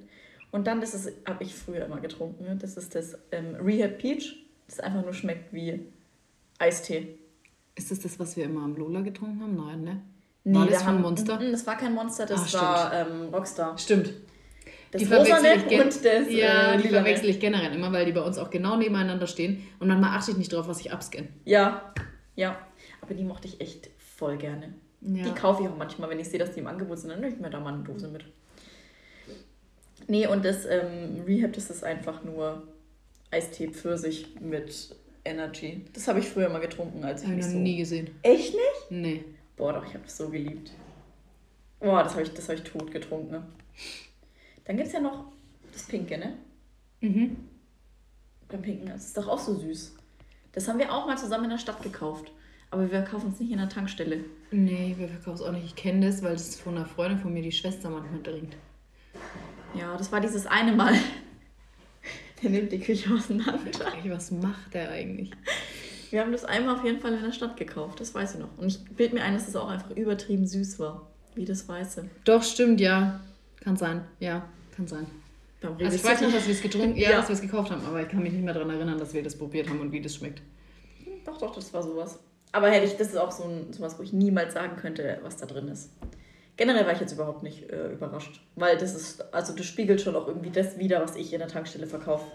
[0.51, 2.43] Und dann, das ist, habe ich früher immer getrunken.
[2.43, 2.55] ne?
[2.55, 4.35] Das ist das ähm, Rehab Peach.
[4.69, 5.79] Das einfach nur schmeckt wie
[6.59, 7.17] Eistee.
[7.75, 9.55] Ist das das, was wir immer am Lola getrunken haben?
[9.55, 10.01] Nein, ne?
[10.43, 11.39] Nee, war das von haben- Monster?
[11.39, 13.77] Mm, Das war kein Monster, das Ah, war ähm, Rockstar.
[13.77, 14.13] Stimmt.
[14.91, 18.05] Das die verwechsel ich gen- und das Ja, äh, die verwechsel ich generell immer, weil
[18.05, 19.63] die bei uns auch genau nebeneinander stehen.
[19.79, 21.27] Und manchmal achte ich nicht drauf, was ich abscanne.
[21.45, 21.93] Ja,
[22.35, 22.57] ja.
[23.01, 24.73] Aber die mochte ich echt voll gerne.
[25.01, 25.23] Ja.
[25.25, 27.33] Die kaufe ich auch manchmal, wenn ich sehe, dass die im Angebot sind, dann nehme
[27.33, 28.25] ich mir da mal eine Dose mit.
[30.07, 32.63] Nee, und das ähm, Rehab, das ist einfach nur
[33.31, 35.85] Eistee Pfirsich mit Energy.
[35.93, 37.63] Das habe ich früher mal getrunken, als ich Habe ich mich noch so...
[37.63, 38.09] nie gesehen.
[38.23, 38.91] Echt nicht?
[38.91, 39.23] Nee.
[39.55, 40.71] Boah, doch, ich habe das so geliebt.
[41.79, 43.31] Boah, das habe ich, das hab ich tot getrunken.
[43.31, 43.43] ne?
[44.65, 45.25] Dann gibt es ja noch
[45.73, 46.37] Das Pinke, ne?
[47.01, 47.37] Mhm.
[48.47, 49.95] Beim Pinken, das ist doch auch so süß.
[50.53, 52.31] Das haben wir auch mal zusammen in der Stadt gekauft.
[52.71, 54.23] Aber wir kaufen es nicht in der Tankstelle.
[54.51, 55.65] Nee, wir verkaufen es auch nicht.
[55.65, 58.55] Ich kenne das, weil das von einer Freundin von mir die Schwester manchmal trinkt.
[59.75, 60.93] Ja, das war dieses eine Mal.
[62.43, 63.59] Der nimmt die Küche auseinander.
[64.05, 65.31] Was macht der eigentlich?
[66.09, 68.49] Wir haben das einmal auf jeden Fall in der Stadt gekauft, das weiß ich noch.
[68.57, 71.67] Und ich bilde mir ein, dass es das auch einfach übertrieben süß war, wie das
[71.67, 72.09] Weiße.
[72.23, 73.19] Doch, stimmt, ja.
[73.59, 75.05] Kann sein, ja, kann sein.
[75.61, 77.17] Also ich weiß noch, dass wir es getrunken, ja, ja.
[77.17, 79.21] dass wir es gekauft haben, aber ich kann mich nicht mehr daran erinnern, dass wir
[79.21, 80.41] das probiert haben und wie das schmeckt.
[81.25, 82.19] Doch, doch, das war sowas.
[82.51, 85.37] Aber hätte ich, das ist auch so ein, sowas, wo ich niemals sagen könnte, was
[85.37, 85.91] da drin ist.
[86.59, 90.13] Generell war ich jetzt überhaupt nicht äh, überrascht, weil das ist, also das spiegelt schon
[90.17, 92.25] auch irgendwie das wieder, was ich in der Tankstelle verkaufe.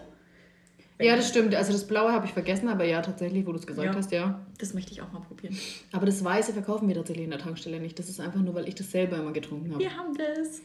[0.99, 1.53] Ja, das stimmt.
[1.53, 4.11] Also das Blaue habe ich vergessen, aber ja, tatsächlich, wo du es gesagt ja, hast,
[4.11, 4.43] ja.
[4.57, 5.55] Das möchte ich auch mal probieren.
[5.91, 7.99] Aber das Weiße verkaufen wir tatsächlich in der Tankstelle nicht.
[7.99, 9.83] Das ist einfach nur, weil ich das selber immer getrunken habe.
[9.83, 10.59] Wir haben das.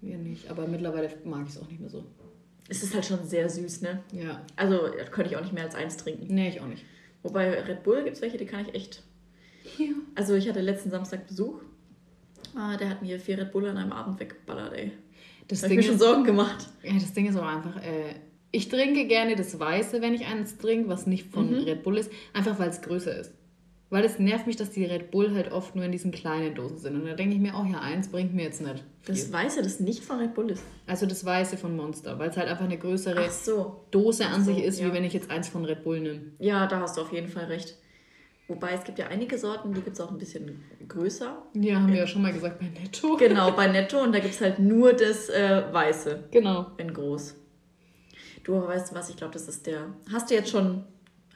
[0.00, 2.02] Wir nicht, aber mittlerweile mag ich es auch nicht mehr so.
[2.68, 4.02] Es ist halt schon sehr süß, ne?
[4.10, 4.42] Ja.
[4.56, 6.34] Also könnte ich auch nicht mehr als eins trinken.
[6.34, 6.84] Nee, ich auch nicht.
[7.22, 9.04] Wobei Red Bull gibt es welche, die kann ich echt.
[9.78, 9.92] Ja.
[10.16, 11.60] Also ich hatte letzten Samstag Besuch.
[12.54, 14.92] Ah, der hat mir vier Red Bull an einem Abend weggeballert, ey.
[15.48, 16.68] Das da ich mir schon Sorgen gemacht.
[16.82, 18.14] Ja, das Ding ist auch einfach, äh,
[18.54, 21.64] ich trinke gerne das Weiße, wenn ich eins trinke, was nicht von mhm.
[21.64, 23.32] Red Bull ist, einfach weil es größer ist.
[23.90, 26.78] Weil es nervt mich, dass die Red Bull halt oft nur in diesen kleinen Dosen
[26.78, 26.94] sind.
[26.94, 28.82] Und da denke ich mir, oh ja, eins bringt mir jetzt nicht.
[29.02, 29.14] Viel.
[29.14, 30.62] Das Weiße, das nicht von Red Bull ist?
[30.86, 33.84] Also das Weiße von Monster, weil es halt einfach eine größere so.
[33.90, 34.86] Dose an so, sich ist, ja.
[34.86, 36.20] wie wenn ich jetzt eins von Red Bull nehme.
[36.38, 37.76] Ja, da hast du auf jeden Fall recht.
[38.46, 41.42] Wobei es gibt ja einige Sorten, die gibt es auch ein bisschen größer.
[41.54, 43.16] Ja, haben wir ja schon mal gesagt bei Netto.
[43.16, 46.24] Genau, bei Netto und da gibt es halt nur das äh, Weiße.
[46.30, 46.66] Genau.
[46.76, 47.36] In groß.
[48.42, 49.94] Du aber weißt du was, ich glaube, das ist der.
[50.12, 50.84] Hast du jetzt schon.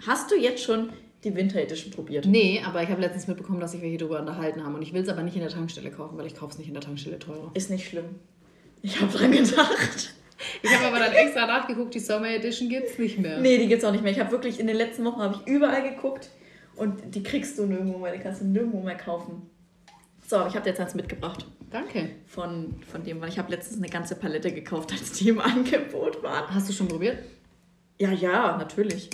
[0.06, 0.90] Hast du jetzt schon
[1.24, 2.26] die Winter Edition probiert?
[2.26, 4.74] Nee, aber ich habe letztens mitbekommen, dass sich welche darüber unterhalten haben.
[4.74, 6.68] Und ich will es aber nicht in der Tankstelle kaufen, weil ich kaufe es nicht
[6.68, 7.50] in der Tankstelle teurer.
[7.54, 8.16] Ist nicht schlimm.
[8.82, 10.14] Ich habe dran gedacht.
[10.62, 13.40] Ich habe aber dann extra nachgeguckt, die Summer Edition gibt es nicht mehr.
[13.40, 14.12] Nee, die gibt es auch nicht mehr.
[14.12, 16.30] Ich habe wirklich in den letzten Wochen habe ich überall geguckt
[16.78, 19.42] und die kriegst du nirgendwo mehr, die kannst du nirgendwo mehr kaufen.
[20.26, 21.46] So, ich habe dir jetzt eins mitgebracht.
[21.70, 22.10] Danke.
[22.26, 26.22] Von, von dem, weil ich habe letztens eine ganze Palette gekauft, als die im Angebot
[26.22, 26.54] waren.
[26.54, 27.18] Hast du schon probiert?
[27.98, 29.10] Ja, ja, natürlich.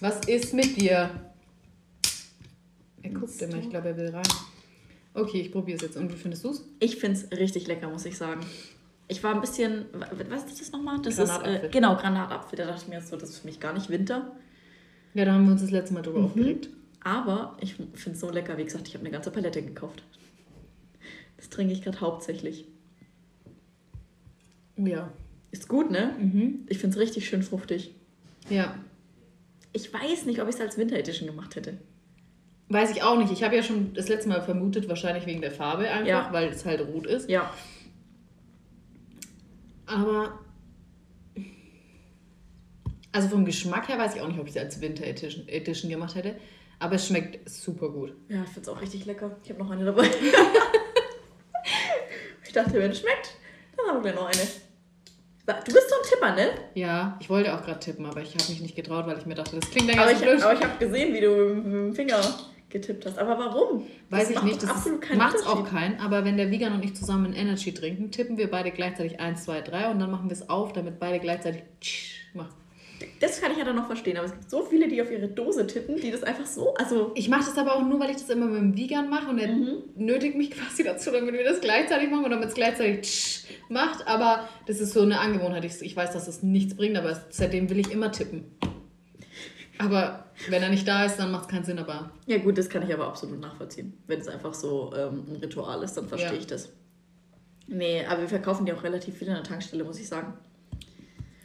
[0.00, 1.10] Was ist mit dir?
[3.02, 4.26] Er guckt immer, ich glaube, er will rein.
[5.14, 5.96] Okay, ich probiere es jetzt.
[5.96, 6.64] Und wie findest du es?
[6.80, 8.40] Ich finde es richtig lecker, muss ich sagen.
[9.08, 9.86] Ich war ein bisschen,
[10.28, 11.00] was ist das nochmal?
[11.00, 11.54] Das Granatapfel.
[11.54, 12.58] ist, äh, genau, Granatapfel.
[12.58, 14.32] Da dachte ich mir so, das ist für mich gar nicht Winter.
[15.14, 16.26] Ja, da haben wir uns das letzte Mal drüber mhm.
[16.26, 16.68] aufgeregt.
[17.06, 18.58] Aber ich finde es so lecker.
[18.58, 20.02] Wie gesagt, ich habe eine ganze Palette gekauft.
[21.36, 22.64] Das trinke ich gerade hauptsächlich.
[24.76, 25.12] Ja.
[25.52, 26.16] Ist gut, ne?
[26.18, 26.66] Mhm.
[26.68, 27.94] Ich finde es richtig schön fruchtig.
[28.50, 28.76] Ja.
[29.72, 31.78] Ich weiß nicht, ob ich es als Winter Edition gemacht hätte.
[32.70, 33.30] Weiß ich auch nicht.
[33.30, 36.32] Ich habe ja schon das letzte Mal vermutet, wahrscheinlich wegen der Farbe einfach, ja.
[36.32, 37.30] weil es halt rot ist.
[37.30, 37.54] Ja.
[39.86, 40.40] Aber.
[43.12, 45.88] Also vom Geschmack her weiß ich auch nicht, ob ich es als Winter Edition, Edition
[45.88, 46.34] gemacht hätte.
[46.78, 48.14] Aber es schmeckt super gut.
[48.28, 49.36] Ja, ich finde es auch richtig lecker.
[49.42, 50.04] Ich habe noch eine dabei.
[52.44, 53.34] ich dachte, wenn es schmeckt,
[53.76, 54.42] dann haben wir noch eine.
[55.46, 56.50] Du bist so ein Tipper, ne?
[56.74, 59.36] Ja, ich wollte auch gerade tippen, aber ich habe mich nicht getraut, weil ich mir
[59.36, 60.42] dachte, das klingt dann ganz aber blöd.
[60.42, 62.20] Aber ich habe gesehen, wie du mit dem Finger
[62.68, 63.18] getippt hast.
[63.18, 63.86] Aber warum?
[64.10, 64.62] Weiß das ich nicht.
[64.62, 66.00] Das absolut keinen macht auch keinen.
[66.00, 69.60] Aber wenn der Vegan und ich zusammen Energy trinken, tippen wir beide gleichzeitig 1, 2,
[69.62, 71.62] 3 und dann machen wir es auf, damit beide gleichzeitig
[72.34, 72.54] machen.
[73.20, 75.28] Das kann ich ja dann noch verstehen, aber es gibt so viele, die auf ihre
[75.28, 76.74] Dose tippen, die das einfach so.
[76.74, 79.28] Also ich mache das aber auch nur, weil ich das immer mit dem Vegan mache
[79.28, 79.82] und er mhm.
[79.94, 84.06] nötigt mich quasi dazu, damit wir das gleichzeitig machen und damit es gleichzeitig macht.
[84.06, 85.64] Aber das ist so eine Angewohnheit.
[85.64, 88.44] Ich, ich weiß, dass das nichts bringt, aber seitdem will ich immer tippen.
[89.78, 92.10] Aber wenn er nicht da ist, dann macht es keinen Sinn, aber.
[92.26, 93.94] Ja, gut, das kann ich aber absolut nachvollziehen.
[94.06, 96.38] Wenn es einfach so ähm, ein Ritual ist, dann verstehe ja.
[96.38, 96.70] ich das.
[97.66, 100.34] Nee, aber wir verkaufen die auch relativ viel in der Tankstelle, muss ich sagen.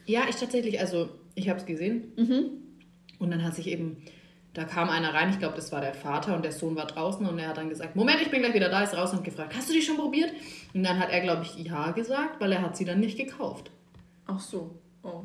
[0.06, 2.12] Ja, ich tatsächlich, also ich habe es gesehen.
[2.16, 2.50] Mhm.
[3.18, 3.98] Und dann hat sich eben,
[4.52, 7.24] da kam einer rein, ich glaube, das war der Vater und der Sohn war draußen
[7.26, 9.54] und er hat dann gesagt, Moment, ich bin gleich wieder da, ist raus und gefragt,
[9.56, 10.32] hast du die schon probiert?
[10.74, 13.70] Und dann hat er, glaube ich, ja gesagt, weil er hat sie dann nicht gekauft.
[14.26, 15.24] Ach so, oh.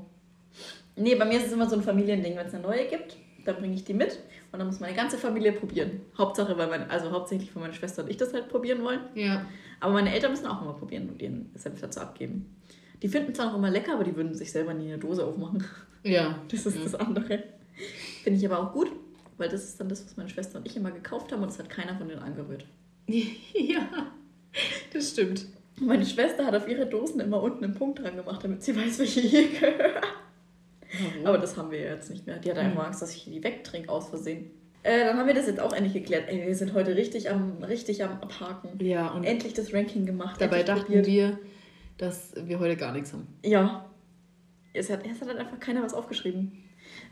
[0.96, 3.58] Nee, bei mir ist es immer so ein Familiending, wenn es eine neue gibt, dann
[3.58, 4.20] bringe ich die mit
[4.52, 6.02] und dann muss meine ganze Familie probieren.
[6.18, 9.02] Hauptsache, weil meine, also hauptsächlich von meiner Schwester und ich das halt probieren wollen.
[9.16, 9.46] Ja.
[9.80, 12.57] Aber meine Eltern müssen auch immer probieren und ihren Senf dazu abgeben.
[13.02, 15.64] Die finden zwar noch immer lecker, aber die würden sich selber nie eine Dose aufmachen.
[16.04, 16.40] Ja.
[16.50, 16.84] Das ist ja.
[16.84, 17.44] das andere.
[18.24, 18.92] Finde ich aber auch gut,
[19.38, 21.60] weil das ist dann das, was meine Schwester und ich immer gekauft haben und das
[21.60, 22.66] hat keiner von denen angerührt.
[23.08, 24.12] ja,
[24.94, 25.46] das stimmt.
[25.80, 28.98] Meine Schwester hat auf ihre Dosen immer unten einen Punkt dran gemacht, damit sie weiß,
[29.00, 30.04] welche hier gehört.
[31.24, 32.38] Aber das haben wir jetzt nicht mehr.
[32.38, 32.88] Die hat einfach mhm.
[32.88, 34.50] Angst, dass ich die wegtrinke aus Versehen.
[34.84, 36.30] Äh, dann haben wir das jetzt auch endlich geklärt.
[36.30, 38.70] Ey, wir sind heute richtig am, richtig am Abhaken.
[38.84, 40.42] Ja, und endlich das Ranking gemacht.
[40.42, 41.08] Dabei dachten probiert.
[41.08, 41.40] wir,
[41.98, 43.28] dass wir heute gar nichts haben.
[43.44, 43.90] Ja.
[44.74, 46.64] Es hat, es hat halt einfach keiner was aufgeschrieben.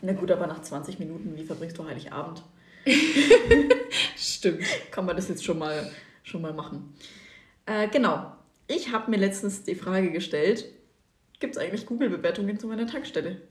[0.02, 2.44] Na gut, aber nach 20 Minuten, wie verbringst du Heiligabend?
[4.16, 4.64] Stimmt.
[4.92, 5.90] Kann man das jetzt schon mal,
[6.24, 6.94] schon mal machen.
[7.66, 8.32] Äh, genau.
[8.68, 10.66] Ich habe mir letztens die Frage gestellt,
[11.40, 13.42] gibt es eigentlich Google-Bewertungen zu meiner Tankstelle?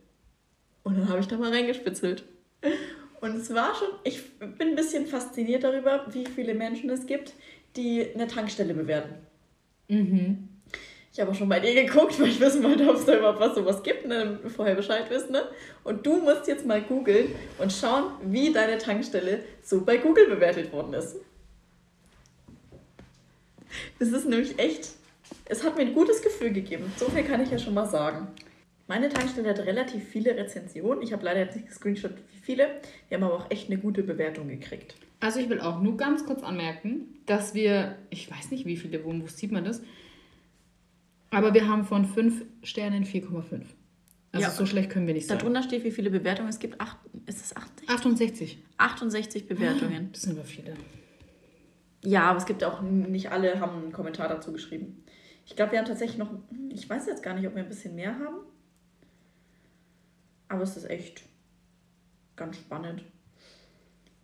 [0.83, 2.25] Und dann habe ich da mal reingespitzelt.
[3.21, 7.35] Und es war schon, ich bin ein bisschen fasziniert darüber, wie viele Menschen es gibt,
[7.77, 9.15] die eine Tankstelle bewerten.
[9.89, 10.49] Mhm.
[11.15, 13.39] Ich habe auch schon bei dir geguckt, weil ich wissen wollte, ob es da überhaupt
[13.39, 15.31] was sowas gibt, ne, vorher Bescheid wissen.
[15.31, 15.45] Ne?
[15.85, 20.73] Und du musst jetzt mal googeln und schauen, wie deine Tankstelle so bei Google bewertet
[20.73, 21.17] worden ist.
[24.01, 24.91] Das ist nämlich echt,
[25.45, 26.93] es hat mir ein gutes Gefühl gegeben.
[26.97, 28.29] So viel kann ich ja schon mal sagen.
[28.89, 31.03] Meine Tankstelle hat relativ viele Rezensionen.
[31.03, 32.81] Ich habe leider jetzt nicht gescreenshot, wie viele.
[33.09, 34.97] Wir haben aber auch echt eine gute Bewertung gekriegt.
[35.21, 39.05] Also ich will auch nur ganz kurz anmerken, dass wir, ich weiß nicht, wie viele
[39.05, 39.81] wo sieht man das,
[41.35, 43.63] aber wir haben von 5 Sternen 4,5.
[44.33, 44.51] Also ja.
[44.51, 45.39] so schlecht können wir nicht sein.
[45.39, 46.81] Darunter steht, wie viele Bewertungen es gibt.
[46.81, 47.89] Acht, ist es 80?
[47.89, 48.59] 68.
[48.79, 50.11] 68 Bewertungen.
[50.13, 50.75] Das sind aber viele.
[52.03, 55.05] Ja, aber es gibt auch nicht alle haben einen Kommentar dazu geschrieben.
[55.47, 56.31] Ich glaube, wir haben tatsächlich noch,
[56.69, 58.39] ich weiß jetzt gar nicht, ob wir ein bisschen mehr haben.
[60.49, 61.23] Aber es ist echt
[62.37, 63.05] ganz spannend.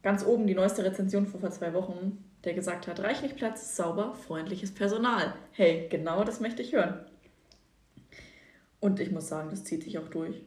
[0.02, 4.14] Ganz oben die neueste Rezension von vor zwei Wochen, der gesagt hat, reichlich Platz, sauber,
[4.14, 5.34] freundliches Personal.
[5.52, 7.04] Hey, genau das möchte ich hören.
[8.80, 10.40] Und ich muss sagen, das zieht sich auch durch.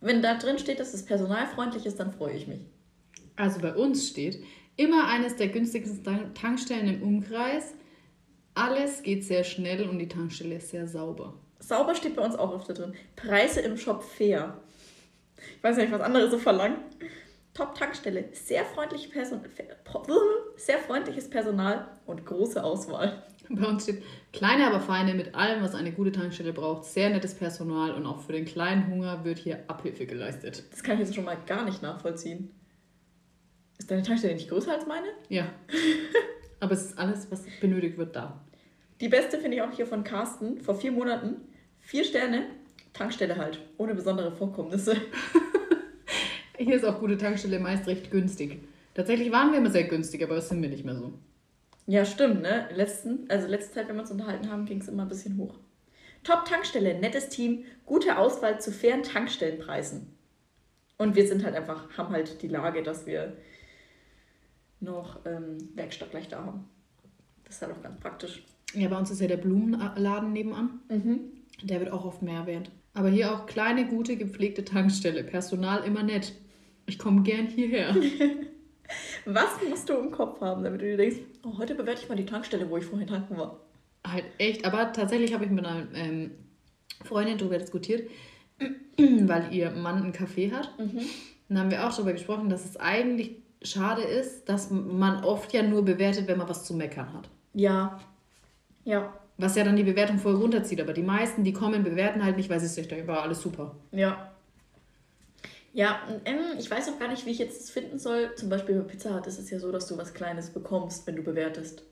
[0.00, 2.60] Wenn da drin steht, dass das Personal freundlich ist, dann freue ich mich.
[3.36, 4.42] Also bei uns steht,
[4.76, 7.74] immer eines der günstigsten Tankstellen im Umkreis.
[8.54, 11.34] Alles geht sehr schnell und die Tankstelle ist sehr sauber.
[11.58, 12.94] Sauber steht bei uns auch öfter drin.
[13.16, 14.60] Preise im Shop fair.
[15.56, 16.78] Ich weiß nicht, was andere so verlangen.
[17.54, 19.42] Top-Tankstelle, sehr, freundlich Person
[20.56, 23.22] sehr freundliches Personal und große Auswahl.
[23.48, 26.84] Bei uns steht kleine, aber feine mit allem, was eine gute Tankstelle braucht.
[26.84, 30.64] Sehr nettes Personal und auch für den kleinen Hunger wird hier Abhilfe geleistet.
[30.70, 32.50] Das kann ich jetzt schon mal gar nicht nachvollziehen.
[33.78, 35.08] Ist deine Tankstelle nicht größer als meine?
[35.28, 35.48] Ja.
[36.60, 38.40] aber es ist alles, was benötigt wird, da.
[39.00, 41.36] Die beste finde ich auch hier von Carsten vor vier Monaten.
[41.80, 42.46] Vier Sterne,
[42.92, 44.96] Tankstelle halt, ohne besondere Vorkommnisse.
[46.62, 48.60] Hier ist auch gute Tankstelle meist recht günstig.
[48.94, 51.12] Tatsächlich waren wir immer sehr günstig, aber das sind wir nicht mehr so.
[51.86, 52.68] Ja, stimmt, ne?
[52.72, 55.58] Letzten, also letzte Zeit, wenn wir uns unterhalten haben, ging es immer ein bisschen hoch.
[56.22, 60.06] Top-Tankstelle, nettes Team, gute Auswahl zu fairen Tankstellenpreisen.
[60.98, 63.36] Und wir sind halt einfach, haben halt die Lage, dass wir
[64.78, 66.68] noch ähm, Werkstatt gleich da haben.
[67.44, 68.44] Das ist halt auch ganz praktisch.
[68.74, 70.80] Ja, bei uns ist ja der Blumenladen nebenan.
[70.88, 71.20] Mhm.
[71.62, 72.70] Der wird auch oft mehr wert.
[72.94, 75.24] Aber hier auch kleine, gute, gepflegte Tankstelle.
[75.24, 76.34] Personal immer nett.
[76.92, 77.96] Ich komme gern hierher.
[79.24, 82.16] Was musst du im Kopf haben, damit du dir denkst, oh, heute bewerte ich mal
[82.16, 83.60] die Tankstelle, wo ich vorhin tanken war?
[84.06, 86.32] Halt echt, aber tatsächlich habe ich mit einer ähm,
[87.02, 88.10] Freundin darüber diskutiert,
[88.98, 90.78] weil ihr Mann einen Café hat.
[90.78, 91.00] Mhm.
[91.48, 95.62] Dann haben wir auch darüber gesprochen, dass es eigentlich schade ist, dass man oft ja
[95.62, 97.30] nur bewertet, wenn man was zu meckern hat.
[97.54, 98.00] Ja.
[98.84, 99.14] Ja.
[99.38, 100.82] Was ja dann die Bewertung voll runterzieht.
[100.82, 103.76] Aber die meisten, die kommen, bewerten halt nicht, weil sie sich denken, war alles super.
[103.92, 104.31] Ja.
[105.72, 108.34] Ja, ähm, ich weiß auch gar nicht, wie ich jetzt das finden soll.
[108.36, 111.16] Zum Beispiel bei Pizza Hut ist es ja so, dass du was Kleines bekommst, wenn
[111.16, 111.82] du bewertest.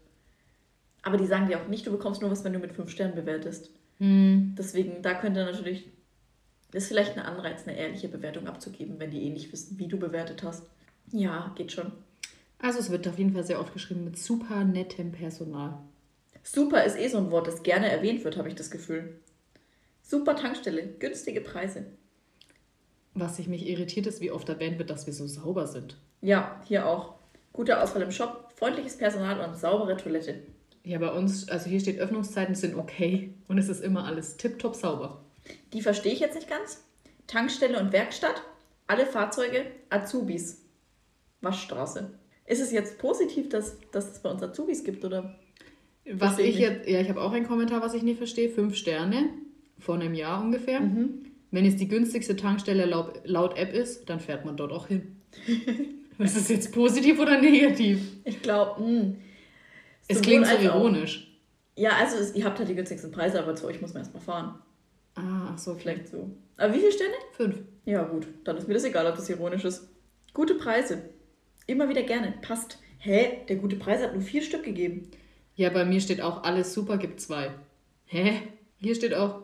[1.02, 3.14] Aber die sagen dir auch nicht, du bekommst nur was, wenn du mit fünf Sternen
[3.14, 3.70] bewertest.
[3.98, 4.54] Mhm.
[4.58, 5.88] Deswegen, da könnte natürlich,
[6.72, 9.88] das ist vielleicht ein Anreiz, eine ehrliche Bewertung abzugeben, wenn die eh nicht wissen, wie
[9.88, 10.64] du bewertet hast.
[11.10, 11.92] Ja, geht schon.
[12.58, 15.78] Also es wird auf jeden Fall sehr oft geschrieben mit super nettem Personal.
[16.42, 19.18] Super ist eh so ein Wort, das gerne erwähnt wird, habe ich das Gefühl.
[20.02, 21.86] Super Tankstelle, günstige Preise.
[23.20, 25.96] Was sich mich irritiert, ist, wie oft erwähnt wird, dass wir so sauber sind.
[26.22, 27.14] Ja, hier auch.
[27.52, 30.42] Gute Auswahl im Shop, freundliches Personal und saubere Toilette.
[30.84, 34.74] Ja, bei uns, also hier steht, Öffnungszeiten sind okay und es ist immer alles tiptop
[34.74, 35.22] sauber.
[35.72, 36.82] Die verstehe ich jetzt nicht ganz.
[37.26, 38.42] Tankstelle und Werkstatt,
[38.86, 40.64] alle Fahrzeuge, Azubis.
[41.42, 42.10] Waschstraße.
[42.46, 45.38] Ist es jetzt positiv, dass, dass es bei uns Azubis gibt, oder?
[46.10, 48.48] Was ich jetzt, ja, ich habe auch einen Kommentar, was ich nicht verstehe.
[48.48, 49.28] Fünf Sterne
[49.78, 50.80] vor einem Jahr ungefähr.
[50.80, 51.29] Mhm.
[51.50, 55.20] Wenn es die günstigste Tankstelle laut, laut App ist, dann fährt man dort auch hin.
[56.18, 58.00] ist das jetzt positiv oder negativ?
[58.24, 59.16] Ich glaube, hm.
[60.08, 61.26] es klingt so ironisch.
[61.76, 64.22] Ja, also es, ihr habt halt die günstigsten Preise, aber zu euch muss man erstmal
[64.22, 64.54] fahren.
[65.14, 65.74] Ah, ach so.
[65.74, 66.30] Vielleicht so.
[66.56, 67.14] Aber wie viele Sterne?
[67.32, 67.56] Fünf.
[67.84, 68.26] Ja, gut.
[68.44, 69.88] Dann ist mir das egal, ob das ironisch ist.
[70.34, 71.02] Gute Preise.
[71.66, 72.34] Immer wieder gerne.
[72.42, 72.78] Passt.
[72.98, 73.38] Hä?
[73.48, 75.10] Der gute Preis hat nur vier Stück gegeben.
[75.56, 77.50] Ja, bei mir steht auch alles super, gibt zwei.
[78.06, 78.42] Hä?
[78.76, 79.42] Hier steht auch,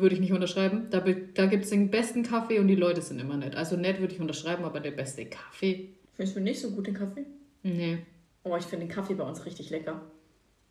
[0.00, 3.20] würde ich nicht unterschreiben, da, da gibt es den besten Kaffee und die Leute sind
[3.20, 3.56] immer nett.
[3.56, 5.90] Also nett würde ich unterschreiben, aber der beste Kaffee.
[6.14, 7.24] Findest du nicht so gut den Kaffee?
[7.62, 7.98] Nee.
[8.44, 10.00] Oh, ich finde den Kaffee bei uns richtig lecker.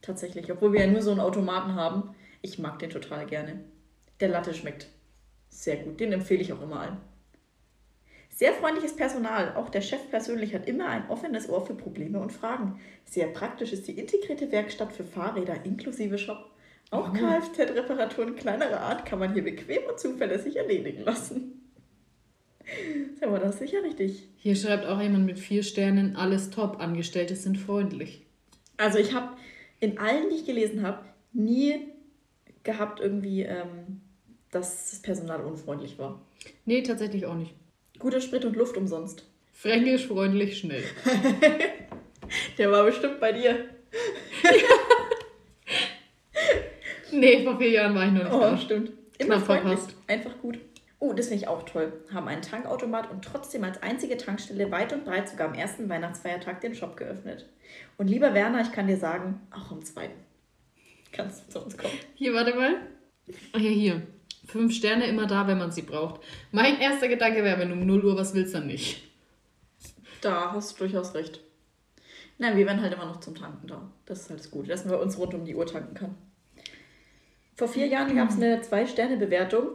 [0.01, 0.51] Tatsächlich.
[0.51, 2.15] Obwohl wir ja nur so einen Automaten haben.
[2.41, 3.63] Ich mag den total gerne.
[4.19, 4.87] Der Latte schmeckt
[5.49, 6.97] Sehr gut, den empfehle ich auch immer allen.
[8.29, 9.55] Sehr freundliches Personal.
[9.55, 12.79] Auch der Chef persönlich hat immer ein offenes Ohr für Probleme und Fragen.
[13.05, 16.50] Sehr praktisch ist die integrierte Werkstatt für Fahrräder inklusive Shop.
[16.91, 21.71] Auch Kfz-Reparaturen kleinerer Art kann man hier bequem und zuverlässig erledigen lassen.
[23.19, 24.27] Sag mal, das ist sicher richtig.
[24.37, 28.25] Hier schreibt auch jemand mit vier Sternen, alles top, Angestellte sind freundlich.
[28.75, 29.37] Also ich habe
[29.79, 31.87] in allen, die ich gelesen habe, nie
[32.63, 34.01] gehabt irgendwie, ähm,
[34.51, 36.21] dass das Personal unfreundlich war.
[36.65, 37.53] Nee, tatsächlich auch nicht.
[37.99, 39.25] Guter Sprit und Luft umsonst.
[39.53, 40.83] Fränkisch, freundlich, schnell.
[42.57, 43.69] Der war bestimmt bei dir.
[47.21, 48.57] Nee, vor vier Jahren war ich noch nicht Oh, da.
[48.57, 48.91] stimmt.
[49.17, 49.79] Immer Knapp freundlich.
[49.79, 49.95] verpasst.
[50.07, 50.59] Einfach gut.
[50.99, 51.93] Oh, das finde ich auch toll.
[52.13, 56.61] Haben einen Tankautomat und trotzdem als einzige Tankstelle weit und breit sogar am ersten Weihnachtsfeiertag
[56.61, 57.47] den Shop geöffnet.
[57.97, 60.19] Und lieber Werner, ich kann dir sagen, auch am zweiten.
[61.11, 61.93] Kannst du zu uns kommen.
[62.15, 62.75] Hier, warte mal.
[63.53, 64.01] Ah ja, hier.
[64.45, 66.21] Fünf Sterne immer da, wenn man sie braucht.
[66.51, 69.03] Mein erster Gedanke wäre, wenn du um 0 Uhr was willst, dann nicht.
[70.21, 71.39] Da hast du durchaus recht.
[72.37, 73.89] Nein, wir werden halt immer noch zum Tanken da.
[74.05, 76.15] Das ist halt das Gute, dass man bei uns rund um die Uhr tanken kann.
[77.55, 79.67] Vor vier Jahren gab es eine Zwei-Sterne-Bewertung.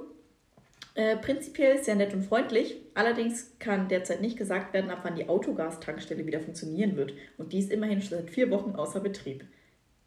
[0.94, 2.80] Äh, prinzipiell sehr nett und freundlich.
[2.94, 7.12] Allerdings kann derzeit nicht gesagt werden, ab wann die Autogas-Tankstelle wieder funktionieren wird.
[7.36, 9.44] Und die ist immerhin schon seit vier Wochen außer Betrieb.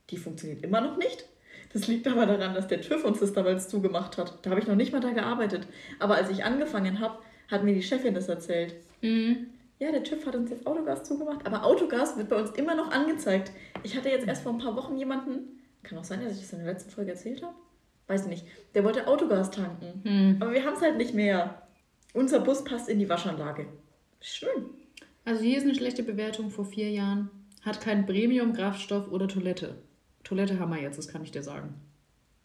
[0.09, 1.25] Die funktioniert immer noch nicht.
[1.71, 4.39] Das liegt aber daran, dass der TÜV uns das damals zugemacht hat.
[4.41, 5.67] Da habe ich noch nicht mal da gearbeitet.
[5.99, 8.73] Aber als ich angefangen habe, hat mir die Chefin das erzählt.
[9.01, 9.47] Mhm.
[9.77, 12.91] Ja, der TÜV hat uns jetzt Autogas zugemacht, aber Autogas wird bei uns immer noch
[12.91, 13.51] angezeigt.
[13.83, 16.53] Ich hatte jetzt erst vor ein paar Wochen jemanden, kann auch sein, dass ich das
[16.53, 17.53] in der letzten Folge erzählt habe,
[18.07, 20.01] weiß nicht, der wollte Autogas tanken.
[20.03, 20.37] Hm.
[20.41, 21.61] Aber wir haben es halt nicht mehr.
[22.13, 23.67] Unser Bus passt in die Waschanlage.
[24.19, 24.65] Schön.
[25.25, 27.29] Also hier ist eine schlechte Bewertung vor vier Jahren.
[27.61, 29.75] Hat kein Premium, Kraftstoff oder Toilette.
[30.23, 31.75] Toilette haben wir jetzt, das kann ich dir sagen.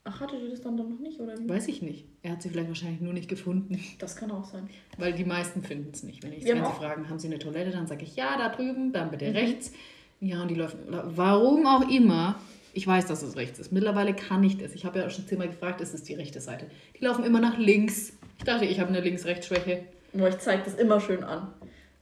[0.06, 1.48] Ach, hattet ihr das dann doch noch nicht, oder wie?
[1.48, 2.04] Weiß ich nicht.
[2.22, 3.80] Er hat sie vielleicht wahrscheinlich nur nicht gefunden.
[3.98, 4.68] Das kann auch sein.
[4.98, 6.22] Weil die meisten finden es nicht.
[6.22, 8.92] Wenn, ich, wenn sie fragen, haben sie eine Toilette, dann sage ich ja, da drüben,
[8.92, 9.36] dann bitte Mhm.
[9.36, 9.72] rechts.
[10.20, 10.78] Ja, und die laufen.
[10.88, 12.38] Warum auch immer.
[12.74, 13.72] Ich weiß, dass es rechts ist.
[13.72, 14.74] Mittlerweile kann ich das.
[14.74, 16.66] Ich habe ja auch schon zehnmal gefragt, ist es die rechte Seite.
[16.98, 18.12] Die laufen immer nach links.
[18.38, 19.84] Ich dachte, ich habe eine Links-Rechts-Schwäche.
[20.12, 21.54] Nur ich zeige das immer schön an.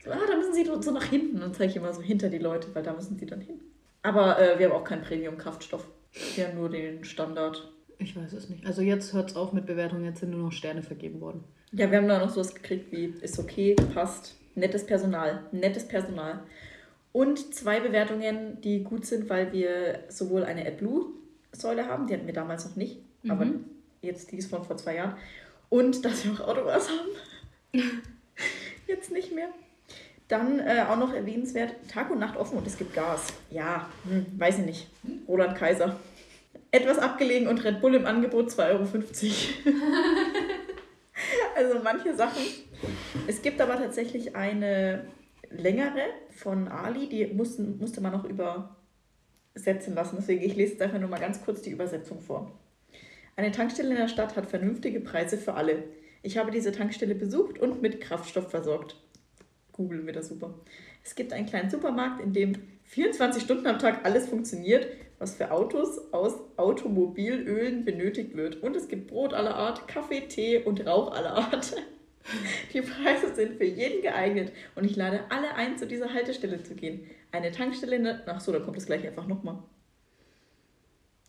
[0.03, 1.39] So, ah, da müssen sie so nach hinten.
[1.39, 3.59] Dann zeige ich immer so hinter die Leute, weil da müssen sie dann hin.
[4.01, 5.87] Aber äh, wir haben auch keinen Premium-Kraftstoff.
[6.35, 7.71] Wir haben nur den Standard.
[7.99, 8.65] Ich weiß es nicht.
[8.65, 10.05] Also jetzt hört es auf mit Bewertungen.
[10.05, 11.43] Jetzt sind nur noch Sterne vergeben worden.
[11.71, 16.43] Ja, wir haben da noch sowas gekriegt wie ist okay, passt, nettes Personal, nettes Personal.
[17.13, 22.33] Und zwei Bewertungen, die gut sind, weil wir sowohl eine AdBlue-Säule haben, die hatten wir
[22.33, 22.97] damals noch nicht,
[23.29, 23.45] aber
[24.01, 25.15] jetzt die ist von vor zwei Jahren.
[25.69, 27.81] Und dass wir auch Autogas haben.
[28.87, 29.47] jetzt nicht mehr.
[30.27, 33.27] Dann äh, auch noch erwähnenswert, Tag und Nacht offen und es gibt Gas.
[33.51, 34.87] Ja, hm, weiß ich nicht.
[35.27, 35.99] Roland Kaiser.
[36.71, 38.87] Etwas abgelegen und Red Bull im Angebot 2,50 Euro.
[41.55, 42.41] Also manche Sachen.
[43.27, 45.05] Es gibt aber tatsächlich eine
[45.57, 50.17] längere von Ali, die mussten, musste man noch übersetzen lassen.
[50.19, 52.51] Deswegen, ich lese einfach nur mal ganz kurz die Übersetzung vor.
[53.35, 55.83] Eine Tankstelle in der Stadt hat vernünftige Preise für alle.
[56.21, 58.95] Ich habe diese Tankstelle besucht und mit Kraftstoff versorgt.
[59.71, 60.53] Google wieder super.
[61.03, 64.87] Es gibt einen kleinen Supermarkt, in dem 24 Stunden am Tag alles funktioniert,
[65.17, 68.61] was für Autos aus Automobilölen benötigt wird.
[68.61, 71.75] Und es gibt Brot aller Art, Kaffee, Tee und Rauch aller Art.
[72.73, 76.73] Die Preise sind für jeden geeignet und ich lade alle ein, zu dieser Haltestelle zu
[76.75, 77.05] gehen.
[77.31, 79.57] Eine Tankstelle, der- ach so, da kommt es gleich einfach nochmal.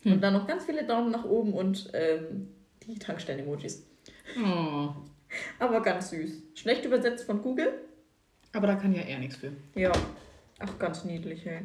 [0.04, 2.48] Und dann noch ganz viele Daumen nach oben und ähm,
[2.86, 3.86] die Tankstellen-Emojis.
[4.38, 4.88] Oh.
[5.58, 6.42] Aber ganz süß.
[6.54, 7.72] Schlecht übersetzt von Google.
[8.52, 9.52] Aber da kann ja er nichts für.
[9.74, 9.90] Ja.
[10.58, 11.60] Ach, ganz niedlich, ey.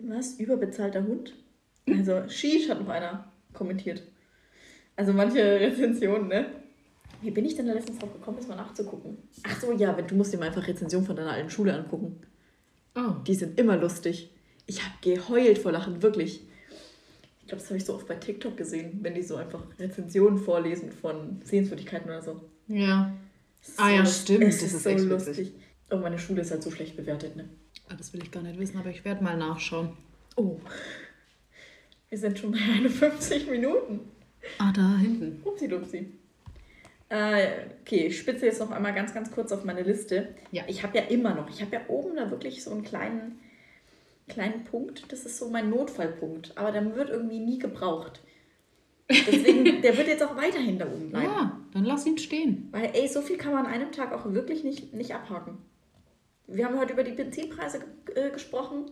[0.00, 0.34] Was?
[0.40, 1.34] Überbezahlter Hund?
[1.88, 4.02] Also, Sheesh hat noch einer kommentiert.
[4.96, 6.46] Also manche Rezensionen, ne?
[7.20, 9.18] Wie bin ich denn da letztens drauf gekommen, das mal nachzugucken?
[9.42, 12.20] Ach so, ja, du musst dir mal einfach Rezensionen von deiner alten Schule angucken.
[12.94, 13.14] Oh.
[13.26, 14.30] Die sind immer lustig.
[14.66, 16.42] Ich habe geheult vor Lachen, wirklich.
[17.40, 20.38] Ich glaube, das habe ich so oft bei TikTok gesehen, wenn die so einfach Rezensionen
[20.38, 22.40] vorlesen von Sehenswürdigkeiten oder so.
[22.68, 23.12] Ja.
[23.62, 25.38] Ist Ah ja, stimmt, Es das ist, ist so echt lustig.
[25.38, 25.52] witzig.
[25.90, 27.48] Oh, meine Schule ist halt so schlecht bewertet, ne?
[27.88, 29.90] Ah, Das will ich gar nicht wissen, aber ich werde mal nachschauen.
[30.36, 30.58] Oh.
[32.10, 34.00] Wir sind schon bei 51 Minuten.
[34.58, 35.40] Ah, da hinten.
[35.44, 35.96] Upsi dupsi.
[35.96, 36.06] Äh,
[37.10, 40.34] okay, ich spitze jetzt noch einmal ganz, ganz kurz auf meine Liste.
[40.52, 40.62] Ja.
[40.66, 43.40] Ich habe ja immer noch, ich habe ja oben da wirklich so einen kleinen,
[44.28, 45.10] kleinen Punkt.
[45.10, 46.52] Das ist so mein Notfallpunkt.
[46.56, 48.20] Aber der wird irgendwie nie gebraucht.
[49.10, 51.26] Deswegen, der wird jetzt auch weiterhin da oben bleiben.
[51.26, 52.68] Ja, dann lass ihn stehen.
[52.72, 55.58] Weil, ey, so viel kann man an einem Tag auch wirklich nicht, nicht abhaken.
[56.46, 57.80] Wir haben heute über die Benzinpreise
[58.14, 58.86] äh, gesprochen.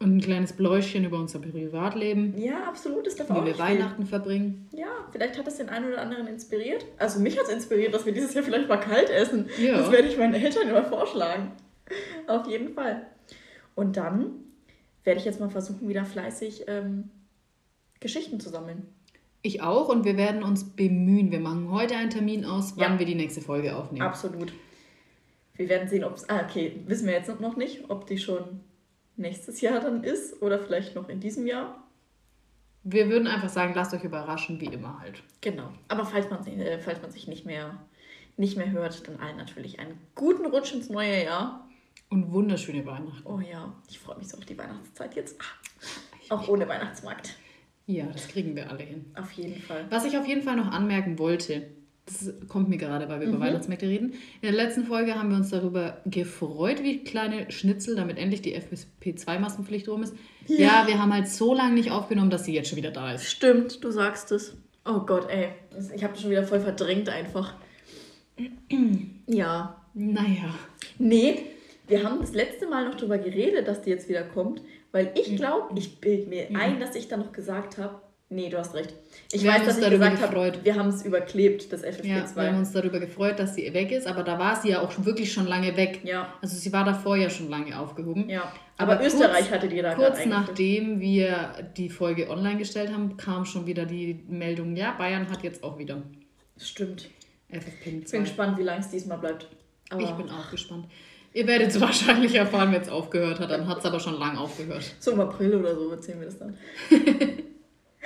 [0.00, 2.36] Und ein kleines Bläuschen über unser Privatleben.
[2.36, 3.06] Ja, absolut.
[3.06, 3.78] Das darf Wie auch wir nicht fehlen.
[3.78, 4.68] Weihnachten verbringen.
[4.72, 6.84] Ja, vielleicht hat es den einen oder anderen inspiriert.
[6.98, 9.48] Also mich hat es inspiriert, dass wir dieses Jahr vielleicht mal kalt essen.
[9.58, 9.78] Ja.
[9.78, 11.52] Das werde ich meinen Eltern immer vorschlagen.
[12.26, 13.06] Auf jeden Fall.
[13.76, 14.32] Und dann
[15.04, 17.10] werde ich jetzt mal versuchen, wieder fleißig ähm,
[18.00, 18.86] Geschichten zu sammeln.
[19.42, 21.30] Ich auch und wir werden uns bemühen.
[21.30, 22.98] Wir machen heute einen Termin aus, wann Ja.
[22.98, 24.06] wir die nächste Folge aufnehmen.
[24.06, 24.52] Absolut.
[25.56, 26.28] Wir werden sehen, ob es.
[26.28, 28.60] Ah, okay, wissen wir jetzt noch nicht, ob die schon
[29.16, 31.82] nächstes Jahr dann ist oder vielleicht noch in diesem Jahr.
[32.82, 35.22] Wir würden einfach sagen, lasst euch überraschen, wie immer halt.
[35.40, 35.70] Genau.
[35.88, 37.78] Aber falls man, sich- äh, falls man sich nicht mehr,
[38.36, 41.66] nicht mehr hört, dann allen natürlich einen guten Rutsch ins neue Jahr.
[42.10, 43.22] Und wunderschöne Weihnachten.
[43.26, 45.36] Oh ja, ich freue mich so auf die Weihnachtszeit jetzt.
[45.40, 47.36] Ah, Auch ohne Weihnachtsmarkt.
[47.86, 49.06] Ja, das kriegen wir alle hin.
[49.14, 49.86] Auf jeden Fall.
[49.90, 51.70] Was ich auf jeden Fall noch anmerken wollte,
[52.06, 53.34] das kommt mir gerade, weil wir Mhm.
[53.34, 54.10] über Weihnachtsmärkte reden.
[54.40, 58.54] In der letzten Folge haben wir uns darüber gefreut, wie kleine Schnitzel, damit endlich die
[58.54, 60.14] FFP2-Maskenpflicht rum ist.
[60.46, 60.86] Ja.
[60.86, 63.24] wir haben halt so lange nicht aufgenommen, dass sie jetzt schon wieder da ist.
[63.30, 64.56] Stimmt, du sagst es.
[64.84, 65.48] Oh Gott, ey.
[65.96, 67.54] Ich habe das schon wieder voll verdrängt einfach.
[69.26, 69.80] Ja.
[69.94, 70.54] Naja.
[70.98, 71.38] Nee,
[71.86, 74.60] wir haben das letzte Mal noch drüber geredet, dass die jetzt wieder kommt,
[74.92, 78.58] weil ich glaube, ich bilde mir ein, dass ich da noch gesagt habe, nee, du
[78.58, 78.92] hast recht.
[79.32, 80.64] Ich Wir weiß, dass ich darüber gesagt habe, gefreut.
[80.64, 82.36] wir haben es überklebt, das Ja, FFP2.
[82.36, 84.90] wir haben uns darüber gefreut, dass sie weg ist, aber da war sie ja auch
[84.90, 86.00] schon wirklich schon lange weg.
[86.04, 86.32] Ja.
[86.42, 88.28] Also sie war davor ja schon lange aufgehoben.
[88.28, 88.52] ja.
[88.76, 93.16] Aber, Aber kurz- Österreich hatte die da Kurz nachdem wir die Folge online gestellt haben,
[93.16, 96.02] kam schon wieder die Meldung, ja, Bayern hat jetzt auch wieder
[96.56, 97.08] Stimmt.
[97.48, 98.20] Ich bin FFP2.
[98.20, 99.46] gespannt, wie lange es diesmal bleibt.
[99.90, 100.86] Aber Ich bin auch gespannt.
[101.34, 103.50] Ihr werdet es wahrscheinlich erfahren, wenn es aufgehört hat.
[103.50, 104.94] Dann hat es aber schon lang aufgehört.
[104.98, 106.56] so im April oder so erzählen wir das dann.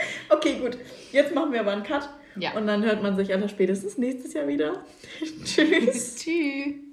[0.28, 0.78] okay, gut.
[1.12, 2.08] Jetzt machen wir aber einen Cut.
[2.36, 2.52] Ja.
[2.52, 4.84] Und dann hört man sich aller spätestens nächstes Jahr wieder.
[5.44, 6.16] Tschüss.
[6.24, 6.87] Tschüss.